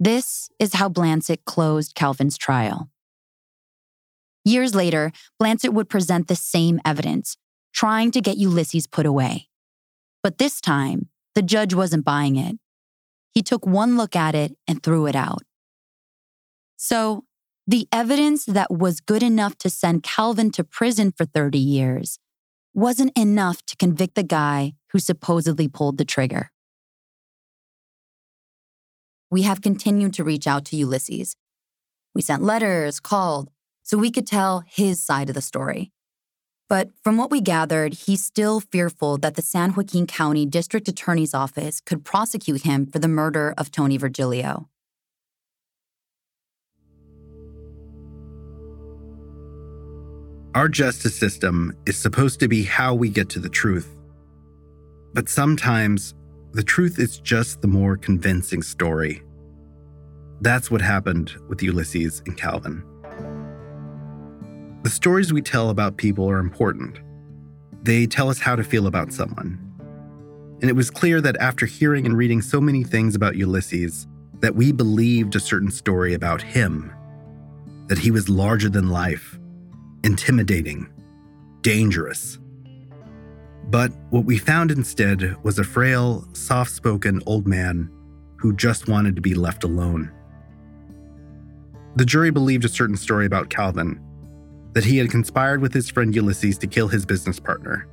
This 0.00 0.50
is 0.58 0.74
how 0.74 0.88
Blancett 0.88 1.44
closed 1.44 1.94
Calvin's 1.94 2.36
trial. 2.36 2.90
Years 4.44 4.74
later, 4.74 5.12
Blancett 5.38 5.72
would 5.72 5.88
present 5.88 6.26
the 6.26 6.34
same 6.34 6.80
evidence, 6.84 7.36
trying 7.72 8.10
to 8.10 8.20
get 8.20 8.36
Ulysses 8.36 8.88
put 8.88 9.06
away. 9.06 9.46
But 10.24 10.38
this 10.38 10.60
time, 10.60 11.08
the 11.36 11.42
judge 11.42 11.72
wasn't 11.72 12.04
buying 12.04 12.34
it. 12.34 12.56
He 13.30 13.42
took 13.42 13.64
one 13.64 13.96
look 13.96 14.16
at 14.16 14.34
it 14.34 14.56
and 14.66 14.82
threw 14.82 15.06
it 15.06 15.14
out. 15.14 15.42
So, 16.76 17.22
the 17.66 17.88
evidence 17.90 18.44
that 18.44 18.70
was 18.70 19.00
good 19.00 19.22
enough 19.22 19.56
to 19.58 19.70
send 19.70 20.02
Calvin 20.02 20.50
to 20.52 20.64
prison 20.64 21.12
for 21.12 21.24
30 21.24 21.58
years 21.58 22.18
wasn't 22.74 23.16
enough 23.16 23.64
to 23.66 23.76
convict 23.76 24.16
the 24.16 24.22
guy 24.22 24.74
who 24.90 24.98
supposedly 24.98 25.68
pulled 25.68 25.96
the 25.96 26.04
trigger. 26.04 26.50
We 29.30 29.42
have 29.42 29.62
continued 29.62 30.12
to 30.14 30.24
reach 30.24 30.46
out 30.46 30.64
to 30.66 30.76
Ulysses. 30.76 31.36
We 32.14 32.22
sent 32.22 32.42
letters, 32.42 33.00
called, 33.00 33.50
so 33.82 33.96
we 33.96 34.10
could 34.10 34.26
tell 34.26 34.62
his 34.66 35.02
side 35.02 35.28
of 35.28 35.34
the 35.34 35.40
story. 35.40 35.90
But 36.68 36.90
from 37.02 37.16
what 37.16 37.30
we 37.30 37.40
gathered, 37.40 37.94
he's 37.94 38.24
still 38.24 38.60
fearful 38.60 39.18
that 39.18 39.34
the 39.34 39.42
San 39.42 39.74
Joaquin 39.74 40.06
County 40.06 40.46
District 40.46 40.88
Attorney's 40.88 41.34
Office 41.34 41.80
could 41.80 42.04
prosecute 42.04 42.62
him 42.62 42.86
for 42.86 42.98
the 42.98 43.08
murder 43.08 43.54
of 43.56 43.70
Tony 43.70 43.96
Virgilio. 43.96 44.68
Our 50.54 50.68
justice 50.68 51.16
system 51.16 51.76
is 51.84 51.96
supposed 51.96 52.38
to 52.38 52.46
be 52.46 52.62
how 52.62 52.94
we 52.94 53.08
get 53.08 53.28
to 53.30 53.40
the 53.40 53.48
truth. 53.48 53.88
But 55.12 55.28
sometimes, 55.28 56.14
the 56.52 56.62
truth 56.62 57.00
is 57.00 57.18
just 57.18 57.60
the 57.60 57.66
more 57.66 57.96
convincing 57.96 58.62
story. 58.62 59.20
That's 60.42 60.70
what 60.70 60.80
happened 60.80 61.32
with 61.48 61.60
Ulysses 61.60 62.22
and 62.26 62.36
Calvin. 62.36 62.84
The 64.84 64.90
stories 64.90 65.32
we 65.32 65.42
tell 65.42 65.70
about 65.70 65.96
people 65.96 66.30
are 66.30 66.38
important. 66.38 67.00
They 67.82 68.06
tell 68.06 68.30
us 68.30 68.38
how 68.38 68.54
to 68.54 68.62
feel 68.62 68.86
about 68.86 69.12
someone. 69.12 69.58
And 70.60 70.70
it 70.70 70.76
was 70.76 70.88
clear 70.88 71.20
that 71.20 71.36
after 71.38 71.66
hearing 71.66 72.06
and 72.06 72.16
reading 72.16 72.40
so 72.40 72.60
many 72.60 72.84
things 72.84 73.16
about 73.16 73.34
Ulysses, 73.34 74.06
that 74.38 74.54
we 74.54 74.70
believed 74.70 75.34
a 75.34 75.40
certain 75.40 75.72
story 75.72 76.14
about 76.14 76.42
him, 76.42 76.92
that 77.88 77.98
he 77.98 78.12
was 78.12 78.28
larger 78.28 78.68
than 78.68 78.90
life, 78.90 79.36
intimidating, 80.04 80.86
dangerous. 81.62 82.38
But 83.70 83.90
what 84.10 84.26
we 84.26 84.38
found 84.38 84.70
instead 84.70 85.42
was 85.42 85.58
a 85.58 85.64
frail, 85.64 86.28
soft 86.34 86.70
spoken 86.70 87.22
old 87.26 87.46
man 87.48 87.90
who 88.36 88.54
just 88.54 88.86
wanted 88.86 89.16
to 89.16 89.22
be 89.22 89.34
left 89.34 89.64
alone. 89.64 90.12
The 91.96 92.04
jury 92.04 92.30
believed 92.30 92.64
a 92.64 92.68
certain 92.68 92.96
story 92.96 93.24
about 93.24 93.48
Calvin 93.48 93.98
that 94.74 94.84
he 94.84 94.98
had 94.98 95.10
conspired 95.10 95.62
with 95.62 95.72
his 95.72 95.88
friend 95.88 96.14
Ulysses 96.14 96.58
to 96.58 96.66
kill 96.66 96.88
his 96.88 97.06
business 97.06 97.40
partner. 97.40 97.88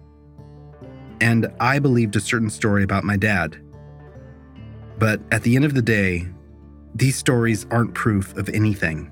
And 1.22 1.48
I 1.60 1.80
believed 1.80 2.16
a 2.16 2.20
certain 2.20 2.50
story 2.50 2.84
about 2.84 3.04
my 3.04 3.16
dad. 3.16 3.58
But 4.98 5.22
at 5.32 5.44
the 5.44 5.56
end 5.56 5.64
of 5.64 5.76
the 5.76 5.82
day, 5.82 6.28
these 6.96 7.16
stories 7.16 7.66
aren't 7.72 7.94
proof 7.94 8.36
of 8.36 8.50
anything. 8.50 9.12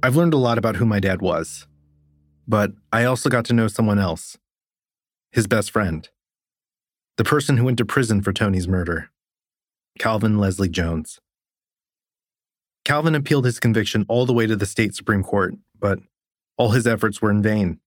I've 0.00 0.14
learned 0.14 0.34
a 0.34 0.38
lot 0.38 0.58
about 0.58 0.76
who 0.76 0.86
my 0.86 1.00
dad 1.00 1.20
was, 1.20 1.66
but 2.46 2.72
I 2.92 3.04
also 3.04 3.28
got 3.28 3.44
to 3.46 3.52
know 3.52 3.66
someone 3.66 3.98
else 3.98 4.38
his 5.32 5.46
best 5.46 5.70
friend, 5.70 6.08
the 7.16 7.24
person 7.24 7.56
who 7.56 7.64
went 7.64 7.78
to 7.78 7.84
prison 7.84 8.22
for 8.22 8.32
Tony's 8.32 8.68
murder, 8.68 9.10
Calvin 9.98 10.38
Leslie 10.38 10.68
Jones. 10.68 11.20
Calvin 12.84 13.14
appealed 13.14 13.44
his 13.44 13.60
conviction 13.60 14.06
all 14.08 14.24
the 14.24 14.32
way 14.32 14.46
to 14.46 14.56
the 14.56 14.64
state 14.66 14.94
Supreme 14.94 15.22
Court, 15.22 15.54
but 15.78 15.98
all 16.56 16.70
his 16.70 16.86
efforts 16.86 17.20
were 17.20 17.30
in 17.30 17.42
vain. 17.42 17.80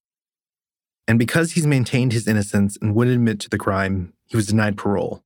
And 1.08 1.18
because 1.18 1.54
he's 1.54 1.66
maintained 1.66 2.14
his 2.14 2.28
innocence 2.28 2.78
and 2.82 2.94
wouldn't 2.94 3.16
admit 3.16 3.40
to 3.40 3.50
the 3.50 3.58
crime, 3.58 4.14
he 4.28 4.36
was 4.36 4.48
denied 4.48 4.78
parole. 4.78 5.24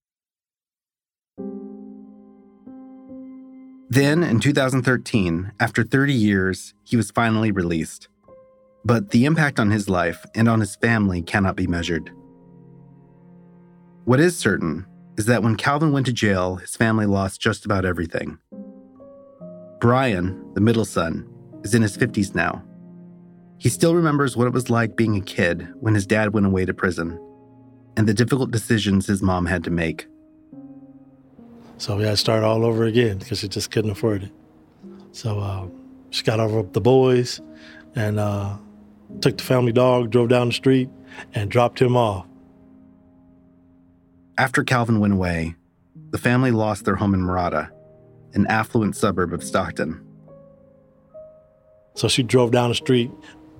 Then, 3.96 4.26
in 4.26 4.42
2013, 4.42 5.54
after 5.58 5.82
30 5.82 6.14
years, 6.14 6.74
he 6.84 6.98
was 6.98 7.12
finally 7.12 7.54
released. 7.54 8.10
But 8.84 9.12
the 9.12 9.24
impact 9.24 9.58
on 9.58 9.72
his 9.72 9.88
life 9.88 10.26
and 10.36 10.50
on 10.50 10.60
his 10.60 10.76
family 10.76 11.22
cannot 11.22 11.56
be 11.56 11.66
measured. 11.66 12.12
What 14.04 14.20
is 14.20 14.38
certain 14.38 14.86
is 15.18 15.28
that 15.28 15.44
when 15.44 15.56
Calvin 15.56 15.94
went 15.94 16.08
to 16.08 16.12
jail, 16.12 16.58
his 16.58 16.76
family 16.76 17.06
lost 17.06 17.40
just 17.40 17.64
about 17.64 17.86
everything. 17.86 18.38
Brian, 19.80 20.46
the 20.56 20.60
middle 20.60 20.84
son, 20.84 21.26
is 21.64 21.74
in 21.74 21.82
his 21.82 21.98
50s 21.98 22.36
now. 22.36 22.66
He 23.60 23.70
still 23.70 23.96
remembers 23.96 24.36
what 24.36 24.48
it 24.48 24.54
was 24.54 24.70
like 24.70 24.98
being 24.98 25.16
a 25.16 25.22
kid 25.22 25.70
when 25.80 25.96
his 25.96 26.06
dad 26.06 26.34
went 26.34 26.48
away 26.48 26.66
to 26.66 26.74
prison 26.74 27.18
and 27.96 28.06
the 28.06 28.14
difficult 28.14 28.52
decisions 28.52 29.08
his 29.08 29.22
mom 29.22 29.46
had 29.46 29.64
to 29.64 29.72
make. 29.72 30.06
So 31.78 31.98
we 31.98 32.04
had 32.04 32.12
to 32.12 32.18
start 32.18 32.44
all 32.44 32.66
over 32.66 32.86
again 32.86 33.18
because 33.18 33.40
she 33.40 33.48
just 33.48 33.72
couldn't 33.72 33.92
afford 33.92 34.24
it. 34.24 34.32
So 35.12 35.40
uh, 35.40 35.68
she 36.10 36.24
got 36.24 36.40
over 36.40 36.62
with 36.62 36.74
the 36.74 36.82
boys 36.82 37.42
and 37.96 38.20
uh, 38.20 38.58
took 39.22 39.38
the 39.38 39.44
family 39.44 39.72
dog, 39.72 40.10
drove 40.10 40.30
down 40.30 40.48
the 40.48 40.54
street, 40.54 40.90
and 41.34 41.50
dropped 41.50 41.82
him 41.82 41.98
off. 41.98 42.26
After 44.38 44.64
Calvin 44.64 45.00
went 45.00 45.14
away, 45.14 45.56
the 46.12 46.18
family 46.18 46.52
lost 46.52 46.86
their 46.86 46.96
home 46.96 47.14
in 47.14 47.22
Morada, 47.22 47.70
an 48.34 48.46
affluent 48.48 48.96
suburb 48.96 49.34
of 49.34 49.44
Stockton. 49.44 50.02
So 51.94 52.08
she 52.08 52.24
drove 52.24 52.52
down 52.52 52.70
the 52.70 52.76
street, 52.76 53.12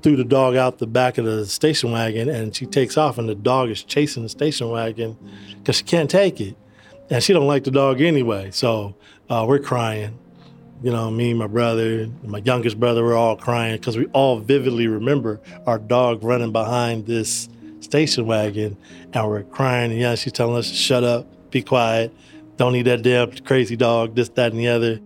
threw 0.02 0.18
the 0.18 0.26
dog 0.26 0.56
out 0.56 0.78
the 0.78 0.88
back 0.88 1.18
of 1.18 1.26
the 1.26 1.46
station 1.46 1.92
wagon, 1.92 2.28
and 2.28 2.54
she 2.54 2.66
takes 2.66 2.98
off, 2.98 3.18
and 3.18 3.28
the 3.28 3.36
dog 3.36 3.70
is 3.70 3.84
chasing 3.84 4.24
the 4.24 4.30
station 4.30 4.70
wagon 4.70 5.18
because 5.58 5.78
she 5.78 5.84
can't 5.84 6.10
take 6.10 6.42
it 6.42 6.58
and 7.10 7.24
she 7.24 7.34
don't 7.34 7.48
like 7.48 7.64
the 7.64 7.72
dog 7.72 8.02
anyway. 8.02 8.52
So 8.52 8.96
uh, 9.30 9.46
we're 9.48 9.60
crying. 9.60 10.18
You 10.84 10.92
know, 10.92 11.10
me, 11.10 11.34
my 11.34 11.48
brother, 11.48 12.08
my 12.24 12.40
youngest 12.40 12.80
brother, 12.80 13.04
we're 13.04 13.16
all 13.16 13.38
crying 13.38 13.78
because 13.78 13.98
we 13.98 14.06
all 14.08 14.40
vividly 14.40 14.88
remember 14.88 15.40
our 15.66 15.80
dog 15.80 16.24
running 16.24 16.52
behind 16.52 17.06
this 17.08 17.50
station 17.80 18.26
wagon, 18.28 18.78
and 19.14 19.28
we're 19.28 19.44
crying. 19.44 19.92
And 19.92 20.00
yeah, 20.00 20.16
she's 20.16 20.34
telling 20.34 20.58
us 20.58 20.70
to 20.70 20.76
shut 20.76 21.04
up, 21.04 21.28
be 21.50 21.62
quiet, 21.62 22.14
don't 22.58 22.76
eat 22.76 22.84
that 22.84 23.02
damn 23.02 23.32
crazy 23.32 23.76
dog, 23.76 24.16
this, 24.16 24.30
that, 24.30 24.52
and 24.52 24.60
the 24.60 24.68
other. 24.68 25.00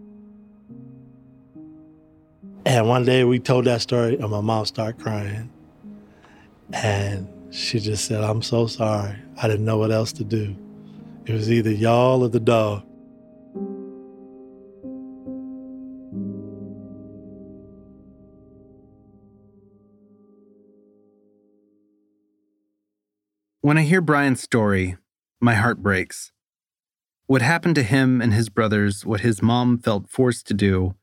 And 2.66 2.88
one 2.88 3.06
day 3.06 3.24
we 3.24 3.40
told 3.40 3.66
that 3.66 3.82
story, 3.82 4.16
and 4.18 4.30
my 4.30 4.42
mom 4.42 4.66
started 4.66 5.02
crying. 5.02 5.50
And 6.74 7.28
she 7.52 7.80
just 7.80 8.06
said, 8.06 8.24
I'm 8.24 8.42
so 8.42 8.68
sorry. 8.68 9.16
I 9.42 9.48
didn't 9.48 9.66
know 9.66 9.78
what 9.78 9.92
else 9.92 10.12
to 10.14 10.24
do. 10.24 10.56
It 11.30 11.34
was 11.34 11.52
either 11.52 11.70
y'all 11.70 12.24
or 12.24 12.30
the 12.30 12.40
dog. 12.40 12.82
When 23.62 23.78
I 23.78 23.84
hear 23.84 24.02
Brian's 24.02 24.42
story, 24.42 24.98
my 25.40 25.54
heart 25.54 25.84
breaks. 25.84 26.32
What 27.28 27.44
happened 27.44 27.76
to 27.76 27.84
him 27.84 28.24
and 28.24 28.34
his 28.34 28.50
brothers, 28.50 29.06
what 29.06 29.20
his 29.20 29.40
mom 29.40 29.78
felt 29.78 30.10
forced 30.10 30.48
to 30.48 30.56
do, 30.56 30.96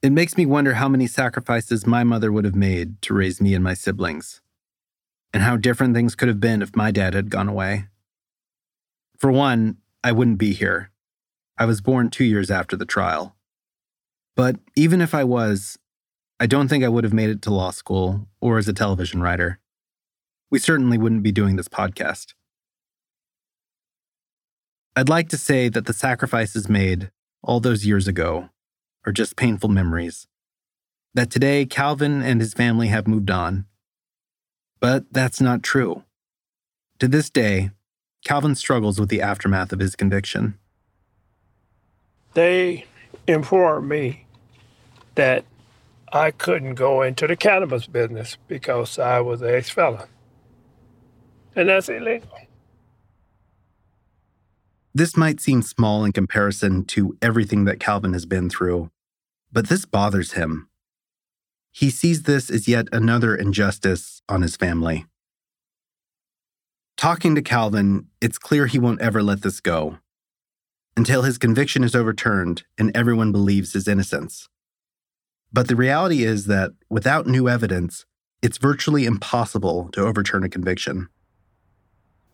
it 0.00 0.12
makes 0.12 0.36
me 0.36 0.46
wonder 0.46 0.74
how 0.74 0.88
many 0.88 1.08
sacrifices 1.08 1.88
my 1.88 2.04
mother 2.04 2.30
would 2.30 2.44
have 2.44 2.54
made 2.54 3.02
to 3.02 3.14
raise 3.14 3.40
me 3.40 3.52
and 3.52 3.64
my 3.64 3.74
siblings, 3.74 4.42
and 5.32 5.42
how 5.42 5.56
different 5.56 5.92
things 5.96 6.14
could 6.14 6.28
have 6.28 6.38
been 6.38 6.62
if 6.62 6.76
my 6.76 6.92
dad 6.92 7.14
had 7.14 7.30
gone 7.30 7.48
away. 7.48 7.88
For 9.18 9.32
one, 9.32 9.78
I 10.04 10.12
wouldn't 10.12 10.38
be 10.38 10.52
here. 10.52 10.90
I 11.58 11.64
was 11.64 11.80
born 11.80 12.10
two 12.10 12.24
years 12.24 12.50
after 12.50 12.76
the 12.76 12.84
trial. 12.84 13.34
But 14.34 14.56
even 14.76 15.00
if 15.00 15.14
I 15.14 15.24
was, 15.24 15.78
I 16.38 16.46
don't 16.46 16.68
think 16.68 16.84
I 16.84 16.88
would 16.88 17.04
have 17.04 17.14
made 17.14 17.30
it 17.30 17.40
to 17.42 17.52
law 17.52 17.70
school 17.70 18.28
or 18.40 18.58
as 18.58 18.68
a 18.68 18.74
television 18.74 19.22
writer. 19.22 19.58
We 20.50 20.58
certainly 20.58 20.98
wouldn't 20.98 21.22
be 21.22 21.32
doing 21.32 21.56
this 21.56 21.68
podcast. 21.68 22.34
I'd 24.94 25.08
like 25.08 25.28
to 25.30 25.38
say 25.38 25.68
that 25.70 25.86
the 25.86 25.92
sacrifices 25.92 26.68
made 26.68 27.10
all 27.42 27.60
those 27.60 27.86
years 27.86 28.06
ago 28.06 28.50
are 29.06 29.12
just 29.12 29.36
painful 29.36 29.70
memories. 29.70 30.26
That 31.14 31.30
today 31.30 31.64
Calvin 31.64 32.22
and 32.22 32.40
his 32.40 32.54
family 32.54 32.88
have 32.88 33.08
moved 33.08 33.30
on. 33.30 33.66
But 34.80 35.04
that's 35.10 35.40
not 35.40 35.62
true. 35.62 36.04
To 36.98 37.08
this 37.08 37.30
day, 37.30 37.70
Calvin 38.26 38.56
struggles 38.56 38.98
with 38.98 39.08
the 39.08 39.22
aftermath 39.22 39.72
of 39.72 39.78
his 39.78 39.94
conviction. 39.94 40.58
They 42.34 42.84
informed 43.28 43.88
me 43.88 44.26
that 45.14 45.44
I 46.12 46.32
couldn't 46.32 46.74
go 46.74 47.02
into 47.02 47.28
the 47.28 47.36
cannabis 47.36 47.86
business 47.86 48.36
because 48.48 48.98
I 48.98 49.20
was 49.20 49.42
an 49.42 49.50
ex 49.50 49.70
felon. 49.70 50.08
And 51.54 51.68
that's 51.68 51.88
illegal. 51.88 52.28
This 54.92 55.16
might 55.16 55.40
seem 55.40 55.62
small 55.62 56.04
in 56.04 56.10
comparison 56.10 56.84
to 56.86 57.16
everything 57.22 57.64
that 57.66 57.78
Calvin 57.78 58.12
has 58.12 58.26
been 58.26 58.50
through, 58.50 58.90
but 59.52 59.68
this 59.68 59.84
bothers 59.84 60.32
him. 60.32 60.68
He 61.70 61.90
sees 61.90 62.24
this 62.24 62.50
as 62.50 62.66
yet 62.66 62.88
another 62.90 63.36
injustice 63.36 64.20
on 64.28 64.42
his 64.42 64.56
family. 64.56 65.06
Talking 66.96 67.34
to 67.34 67.42
Calvin, 67.42 68.06
it's 68.22 68.38
clear 68.38 68.66
he 68.66 68.78
won't 68.78 69.02
ever 69.02 69.22
let 69.22 69.42
this 69.42 69.60
go 69.60 69.98
until 70.96 71.22
his 71.22 71.36
conviction 71.36 71.84
is 71.84 71.94
overturned 71.94 72.64
and 72.78 72.90
everyone 72.96 73.32
believes 73.32 73.74
his 73.74 73.86
innocence. 73.86 74.48
But 75.52 75.68
the 75.68 75.76
reality 75.76 76.24
is 76.24 76.46
that 76.46 76.72
without 76.88 77.26
new 77.26 77.50
evidence, 77.50 78.06
it's 78.40 78.56
virtually 78.56 79.04
impossible 79.04 79.90
to 79.92 80.00
overturn 80.00 80.42
a 80.42 80.48
conviction. 80.48 81.08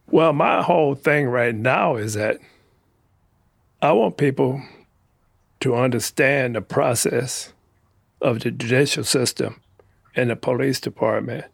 Well, 0.09 0.33
my 0.33 0.63
whole 0.63 0.95
thing 0.95 1.27
right 1.27 1.55
now 1.55 1.97
is 1.97 2.15
that 2.15 2.39
I 3.81 3.91
want 3.93 4.17
people 4.17 4.63
to 5.61 5.75
understand 5.75 6.55
the 6.55 6.63
process 6.63 7.53
of 8.21 8.41
the 8.41 8.53
judicial 8.53 9.03
system 9.03 9.61
and 10.15 10.31
the 10.31 10.37
police 10.37 10.79
department 10.79 11.47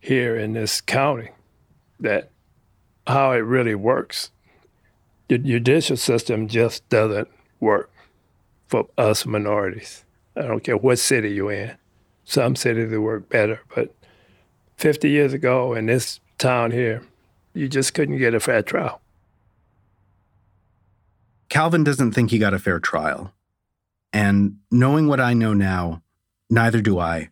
here 0.00 0.36
in 0.36 0.54
this 0.54 0.80
county 0.80 1.30
that 2.00 2.30
how 3.06 3.32
it 3.32 3.38
really 3.38 3.74
works. 3.74 4.30
The 5.28 5.38
judicial 5.38 5.96
system 5.96 6.48
just 6.48 6.88
doesn't 6.88 7.28
work 7.60 7.90
for 8.66 8.88
us 8.98 9.26
minorities. 9.26 10.04
I 10.36 10.42
don't 10.42 10.64
care 10.64 10.76
what 10.76 10.98
city 10.98 11.30
you're 11.30 11.52
in. 11.52 11.76
Some 12.24 12.56
cities 12.56 12.96
work 12.96 13.28
better, 13.28 13.60
but 13.74 13.94
50 14.76 15.10
years 15.10 15.32
ago 15.32 15.74
in 15.74 15.86
this 15.86 16.20
town 16.38 16.70
here, 16.70 17.02
you 17.54 17.68
just 17.68 17.94
couldn't 17.94 18.18
get 18.18 18.34
a 18.34 18.40
fair 18.40 18.62
trial. 18.62 19.00
Calvin 21.48 21.82
doesn't 21.82 22.12
think 22.12 22.30
he 22.30 22.38
got 22.38 22.54
a 22.54 22.58
fair 22.58 22.78
trial. 22.78 23.32
And 24.12 24.58
knowing 24.70 25.08
what 25.08 25.20
I 25.20 25.34
know 25.34 25.52
now, 25.52 26.02
neither 26.48 26.80
do 26.80 26.98
I. 26.98 27.30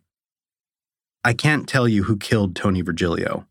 I 1.23 1.33
can't 1.33 1.67
tell 1.67 1.87
you 1.87 2.03
who 2.03 2.17
killed 2.17 2.55
Tony 2.55 2.81
Virgilio. 2.81 3.45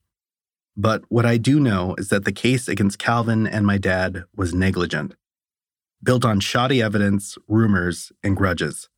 But 0.81 1.03
what 1.09 1.27
I 1.27 1.38
do 1.38 1.59
know 1.59 1.97
is 1.99 2.09
that 2.11 2.25
the 2.25 2.31
case 2.31 2.69
against 2.69 3.01
Calvin 3.01 3.49
and 3.49 3.67
my 3.67 3.79
dad 3.79 4.23
was 4.37 4.55
negligent, 4.55 5.17
built 6.05 6.25
on 6.25 6.38
shoddy 6.38 6.81
evidence, 6.81 7.37
rumors, 7.49 8.12
and 8.23 8.37
grudges. 8.37 8.88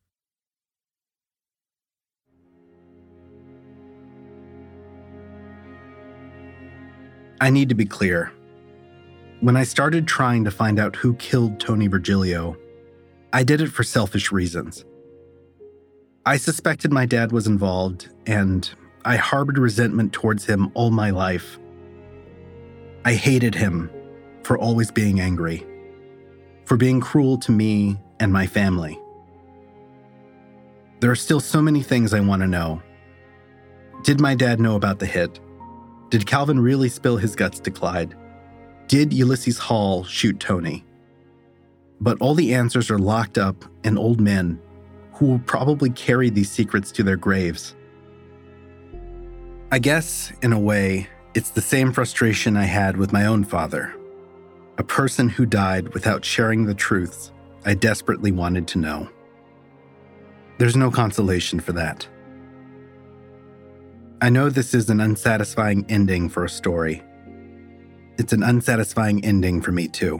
I 7.41 7.49
need 7.49 7.69
to 7.69 7.75
be 7.75 7.85
clear. 7.85 8.31
When 9.39 9.57
I 9.57 9.63
started 9.63 10.07
trying 10.07 10.43
to 10.43 10.51
find 10.51 10.77
out 10.77 10.95
who 10.95 11.15
killed 11.15 11.59
Tony 11.59 11.87
Virgilio, 11.87 12.55
I 13.33 13.41
did 13.41 13.59
it 13.59 13.71
for 13.71 13.81
selfish 13.81 14.31
reasons. 14.31 14.85
I 16.27 16.37
suspected 16.37 16.93
my 16.93 17.07
dad 17.07 17.31
was 17.31 17.47
involved, 17.47 18.09
and 18.27 18.69
I 19.03 19.15
harbored 19.15 19.57
resentment 19.57 20.13
towards 20.13 20.45
him 20.45 20.69
all 20.75 20.91
my 20.91 21.09
life. 21.09 21.57
I 23.03 23.13
hated 23.13 23.55
him 23.55 23.89
for 24.43 24.57
always 24.57 24.91
being 24.91 25.19
angry, 25.19 25.65
for 26.65 26.77
being 26.77 26.99
cruel 27.01 27.37
to 27.39 27.51
me 27.51 27.99
and 28.19 28.31
my 28.31 28.45
family. 28.45 28.99
There 30.99 31.09
are 31.09 31.15
still 31.15 31.39
so 31.39 31.61
many 31.61 31.81
things 31.81 32.13
I 32.13 32.19
want 32.19 32.43
to 32.43 32.47
know. 32.47 32.81
Did 34.03 34.21
my 34.21 34.35
dad 34.35 34.59
know 34.59 34.75
about 34.75 34.99
the 34.99 35.07
hit? 35.07 35.39
Did 36.09 36.27
Calvin 36.27 36.59
really 36.59 36.89
spill 36.89 37.17
his 37.17 37.35
guts 37.35 37.59
to 37.61 37.71
Clyde? 37.71 38.15
Did 38.87 39.13
Ulysses 39.13 39.57
Hall 39.57 40.03
shoot 40.03 40.39
Tony? 40.39 40.85
But 42.01 42.21
all 42.21 42.35
the 42.35 42.53
answers 42.53 42.91
are 42.91 42.99
locked 42.99 43.37
up 43.37 43.65
in 43.83 43.97
old 43.97 44.19
men 44.19 44.59
who 45.13 45.25
will 45.25 45.39
probably 45.39 45.89
carry 45.89 46.29
these 46.29 46.51
secrets 46.51 46.91
to 46.91 47.03
their 47.03 47.15
graves. 47.15 47.75
I 49.71 49.79
guess, 49.79 50.33
in 50.41 50.51
a 50.51 50.59
way, 50.59 51.07
it's 51.33 51.51
the 51.51 51.61
same 51.61 51.91
frustration 51.91 52.57
I 52.57 52.65
had 52.65 52.97
with 52.97 53.13
my 53.13 53.25
own 53.25 53.43
father 53.43 53.95
a 54.77 54.83
person 54.83 55.29
who 55.29 55.45
died 55.45 55.93
without 55.93 56.25
sharing 56.25 56.65
the 56.65 56.73
truths 56.73 57.31
I 57.65 57.75
desperately 57.75 58.31
wanted 58.31 58.67
to 58.69 58.79
know. 58.79 59.09
There's 60.57 60.75
no 60.75 60.89
consolation 60.89 61.59
for 61.59 61.71
that. 61.73 62.07
I 64.21 64.29
know 64.29 64.49
this 64.49 64.73
is 64.73 64.89
an 64.89 64.99
unsatisfying 64.99 65.85
ending 65.87 66.29
for 66.29 66.45
a 66.45 66.49
story. 66.49 67.03
It's 68.17 68.33
an 68.33 68.41
unsatisfying 68.41 69.23
ending 69.23 69.61
for 69.61 69.71
me, 69.71 69.87
too. 69.87 70.19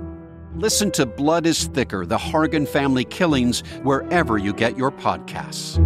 Listen 0.55 0.91
to 0.91 1.05
Blood 1.05 1.45
is 1.45 1.67
Thicker 1.67 2.05
The 2.05 2.17
Hargan 2.17 2.67
Family 2.67 3.05
Killings 3.05 3.61
wherever 3.83 4.37
you 4.37 4.53
get 4.53 4.77
your 4.77 4.91
podcasts. 4.91 5.79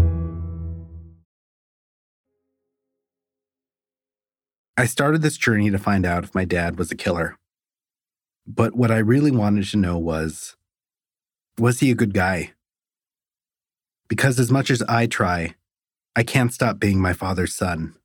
I 4.75 4.87
started 4.87 5.21
this 5.21 5.37
journey 5.37 5.69
to 5.69 5.77
find 5.77 6.03
out 6.03 6.23
if 6.23 6.33
my 6.33 6.45
dad 6.45 6.79
was 6.79 6.91
a 6.91 6.95
killer. 6.95 7.37
But 8.47 8.75
what 8.75 8.89
I 8.89 8.97
really 8.97 9.31
wanted 9.31 9.65
to 9.65 9.77
know 9.77 9.99
was 9.99 10.55
was 11.59 11.79
he 11.79 11.91
a 11.91 11.95
good 11.95 12.13
guy? 12.13 12.53
Because 14.07 14.39
as 14.39 14.51
much 14.51 14.71
as 14.71 14.81
I 14.89 15.05
try, 15.05 15.53
I 16.15 16.23
can't 16.23 16.53
stop 16.53 16.79
being 16.79 16.99
my 16.99 17.13
father's 17.13 17.53
son. 17.53 17.95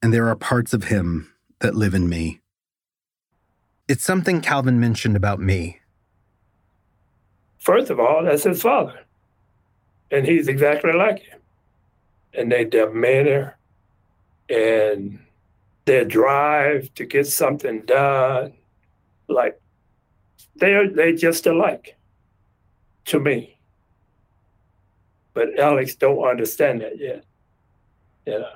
And 0.00 0.14
there 0.14 0.28
are 0.28 0.36
parts 0.36 0.72
of 0.72 0.84
him 0.84 1.32
that 1.58 1.74
live 1.74 1.92
in 1.92 2.08
me. 2.08 2.40
It's 3.90 4.04
something 4.04 4.40
Calvin 4.40 4.78
mentioned 4.78 5.16
about 5.16 5.40
me. 5.40 5.80
First 7.58 7.90
of 7.90 7.98
all, 7.98 8.22
that's 8.22 8.44
his 8.44 8.62
father. 8.62 9.00
And 10.12 10.24
he's 10.24 10.46
exactly 10.46 10.92
like 10.92 11.18
him. 11.18 11.40
And 12.32 12.52
they 12.52 12.70
manner 12.92 13.58
and 14.48 15.18
their 15.86 16.04
drive 16.04 16.94
to 16.94 17.04
get 17.04 17.26
something 17.26 17.80
done 17.80 18.52
like 19.26 19.60
they're 20.54 20.88
they 20.88 21.12
just 21.12 21.48
alike 21.48 21.96
to 23.06 23.18
me. 23.18 23.58
But 25.34 25.58
Alex 25.58 25.96
don't 25.96 26.22
understand 26.22 26.82
that 26.82 26.96
yet. 26.96 27.24
Yeah. 28.24 28.50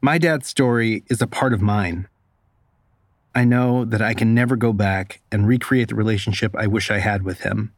My 0.00 0.16
dad's 0.16 0.46
story 0.46 1.02
is 1.08 1.20
a 1.20 1.26
part 1.26 1.52
of 1.52 1.60
mine. 1.60 2.06
I 3.36 3.44
know 3.44 3.84
that 3.84 4.00
I 4.00 4.14
can 4.14 4.34
never 4.34 4.56
go 4.56 4.72
back 4.72 5.20
and 5.30 5.46
recreate 5.46 5.88
the 5.88 5.94
relationship 5.94 6.56
I 6.56 6.66
wish 6.66 6.90
I 6.90 7.00
had 7.00 7.22
with 7.22 7.40
him. 7.40 7.74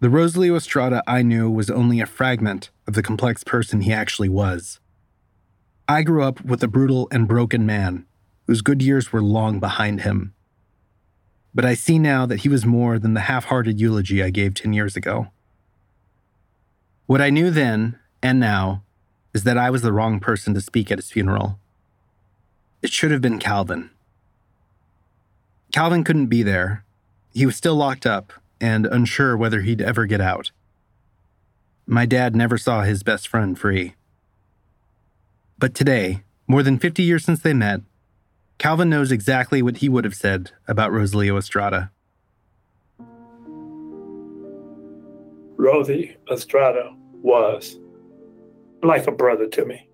The 0.00 0.08
Rosalio 0.08 0.56
Estrada 0.56 1.02
I 1.06 1.20
knew 1.20 1.50
was 1.50 1.68
only 1.68 2.00
a 2.00 2.06
fragment 2.06 2.70
of 2.86 2.94
the 2.94 3.02
complex 3.02 3.44
person 3.44 3.82
he 3.82 3.92
actually 3.92 4.30
was. 4.30 4.80
I 5.86 6.00
grew 6.00 6.22
up 6.22 6.42
with 6.42 6.62
a 6.62 6.68
brutal 6.68 7.06
and 7.12 7.28
broken 7.28 7.66
man 7.66 8.06
whose 8.46 8.62
good 8.62 8.80
years 8.80 9.12
were 9.12 9.22
long 9.22 9.60
behind 9.60 10.00
him. 10.00 10.32
But 11.54 11.66
I 11.66 11.74
see 11.74 11.98
now 11.98 12.24
that 12.24 12.40
he 12.40 12.48
was 12.48 12.64
more 12.64 12.98
than 12.98 13.12
the 13.12 13.28
half 13.28 13.44
hearted 13.44 13.78
eulogy 13.78 14.22
I 14.22 14.30
gave 14.30 14.54
10 14.54 14.72
years 14.72 14.96
ago. 14.96 15.28
What 17.04 17.20
I 17.20 17.28
knew 17.28 17.50
then 17.50 17.98
and 18.22 18.40
now 18.40 18.84
is 19.34 19.44
that 19.44 19.58
I 19.58 19.68
was 19.68 19.82
the 19.82 19.92
wrong 19.92 20.18
person 20.18 20.54
to 20.54 20.62
speak 20.62 20.90
at 20.90 20.98
his 20.98 21.10
funeral. 21.10 21.58
It 22.80 22.90
should 22.90 23.10
have 23.10 23.20
been 23.20 23.38
Calvin. 23.38 23.90
Calvin 25.74 26.04
couldn't 26.04 26.26
be 26.26 26.44
there. 26.44 26.84
He 27.32 27.44
was 27.44 27.56
still 27.56 27.74
locked 27.74 28.06
up 28.06 28.32
and 28.60 28.86
unsure 28.86 29.36
whether 29.36 29.60
he'd 29.62 29.82
ever 29.82 30.06
get 30.06 30.20
out. 30.20 30.52
My 31.84 32.06
dad 32.06 32.36
never 32.36 32.56
saw 32.56 32.82
his 32.82 33.02
best 33.02 33.26
friend 33.26 33.58
free. 33.58 33.96
But 35.58 35.74
today, 35.74 36.22
More 36.46 36.62
than 36.62 36.78
50 36.78 37.02
years 37.02 37.24
since 37.24 37.40
they 37.40 37.54
met, 37.54 37.80
Calvin 38.58 38.88
knows 38.88 39.10
exactly 39.10 39.62
what 39.62 39.78
he 39.78 39.88
would 39.88 40.04
have 40.04 40.14
said 40.14 40.52
about 40.68 40.92
Rosalio 40.92 41.36
Estrada. 41.38 41.90
Rosie 45.56 46.16
Estrada 46.30 46.94
was 47.22 47.78
like 48.82 49.08
a 49.08 49.10
brother 49.10 49.48
to 49.48 49.64
me. 49.64 49.88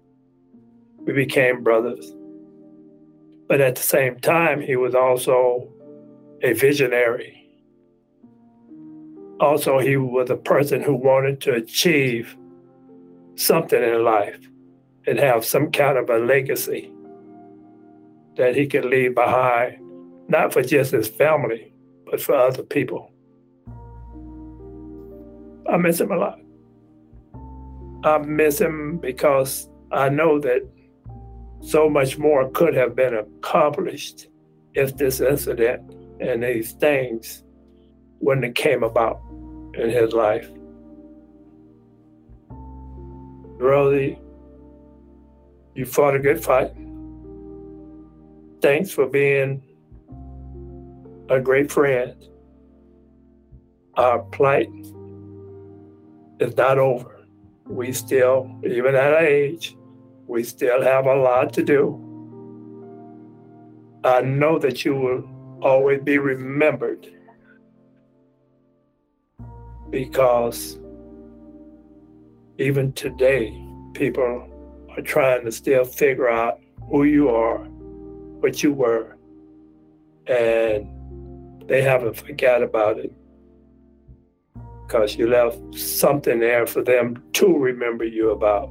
We 1.06 1.14
became 1.14 1.62
brothers. 1.62 2.12
But 3.50 3.60
at 3.60 3.74
the 3.74 3.82
same 3.82 4.20
time, 4.20 4.60
he 4.60 4.76
was 4.76 4.94
also 4.94 5.68
a 6.40 6.52
visionary. 6.52 7.50
Also, 9.40 9.80
he 9.80 9.96
was 9.96 10.30
a 10.30 10.36
person 10.36 10.80
who 10.80 10.94
wanted 10.94 11.40
to 11.40 11.54
achieve 11.54 12.36
something 13.34 13.82
in 13.82 14.04
life 14.04 14.38
and 15.08 15.18
have 15.18 15.44
some 15.44 15.72
kind 15.72 15.98
of 15.98 16.08
a 16.10 16.18
legacy 16.18 16.92
that 18.36 18.54
he 18.54 18.68
could 18.68 18.84
leave 18.84 19.16
behind, 19.16 19.78
not 20.28 20.52
for 20.52 20.62
just 20.62 20.92
his 20.92 21.08
family, 21.08 21.72
but 22.08 22.20
for 22.20 22.36
other 22.36 22.62
people. 22.62 23.10
I 25.68 25.76
miss 25.76 26.00
him 26.00 26.12
a 26.12 26.16
lot. 26.16 26.38
I 28.04 28.18
miss 28.18 28.60
him 28.60 28.98
because 28.98 29.68
I 29.90 30.08
know 30.08 30.38
that 30.38 30.62
so 31.60 31.88
much 31.88 32.18
more 32.18 32.50
could 32.50 32.74
have 32.74 32.94
been 32.96 33.14
accomplished 33.14 34.28
if 34.74 34.96
this 34.96 35.20
incident 35.20 35.82
and 36.20 36.42
these 36.42 36.72
things 36.72 37.44
wouldn't 38.20 38.44
have 38.44 38.54
came 38.54 38.82
about 38.82 39.20
in 39.74 39.90
his 39.90 40.12
life. 40.12 40.48
Rosie, 43.58 44.18
you 45.74 45.84
fought 45.84 46.14
a 46.14 46.18
good 46.18 46.42
fight. 46.42 46.72
Thanks 48.62 48.90
for 48.90 49.06
being 49.06 49.62
a 51.28 51.40
great 51.40 51.70
friend. 51.70 52.14
Our 53.94 54.20
plight 54.20 54.68
is 56.38 56.56
not 56.56 56.78
over. 56.78 57.26
We 57.66 57.92
still, 57.92 58.50
even 58.64 58.94
at 58.94 59.12
our 59.12 59.18
age, 59.18 59.76
we 60.30 60.44
still 60.44 60.80
have 60.80 61.06
a 61.06 61.14
lot 61.16 61.52
to 61.52 61.60
do. 61.64 61.98
I 64.04 64.20
know 64.20 64.60
that 64.60 64.84
you 64.84 64.94
will 64.94 65.28
always 65.60 66.00
be 66.02 66.18
remembered 66.18 67.04
because 69.90 70.78
even 72.58 72.92
today, 72.92 73.60
people 73.94 74.46
are 74.96 75.02
trying 75.02 75.44
to 75.46 75.50
still 75.50 75.84
figure 75.84 76.28
out 76.28 76.60
who 76.88 77.02
you 77.02 77.28
are, 77.28 77.64
what 78.38 78.62
you 78.62 78.72
were, 78.72 79.16
and 80.28 80.86
they 81.66 81.82
haven't 81.82 82.16
forgot 82.16 82.62
about 82.62 82.98
it 82.98 83.12
because 84.86 85.16
you 85.16 85.28
left 85.28 85.58
something 85.74 86.38
there 86.38 86.68
for 86.68 86.82
them 86.82 87.20
to 87.32 87.58
remember 87.58 88.04
you 88.04 88.30
about 88.30 88.70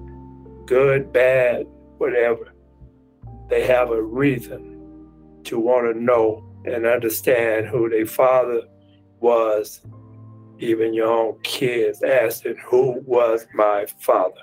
good, 0.70 1.12
bad, 1.12 1.66
whatever. 1.98 2.54
They 3.50 3.66
have 3.66 3.90
a 3.90 4.02
reason 4.02 4.78
to 5.46 5.60
want 5.60 5.92
to 5.92 6.00
know 6.00 6.46
and 6.64 6.86
understand 6.86 7.66
who 7.66 7.90
their 7.90 8.06
father 8.06 8.62
was. 9.20 9.82
Even 10.60 10.94
your 10.94 11.08
own 11.08 11.40
kids 11.42 12.04
asking, 12.04 12.58
Who 12.68 13.02
was 13.06 13.48
my 13.56 13.88
father? 13.98 14.42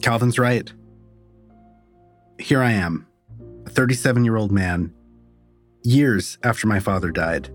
Calvin's 0.00 0.38
right. 0.38 0.72
Here 2.38 2.62
I 2.62 2.72
am, 2.72 3.06
a 3.66 3.70
37 3.70 4.24
year 4.24 4.36
old 4.36 4.52
man, 4.52 4.94
years 5.82 6.38
after 6.42 6.66
my 6.66 6.78
father 6.80 7.10
died, 7.10 7.50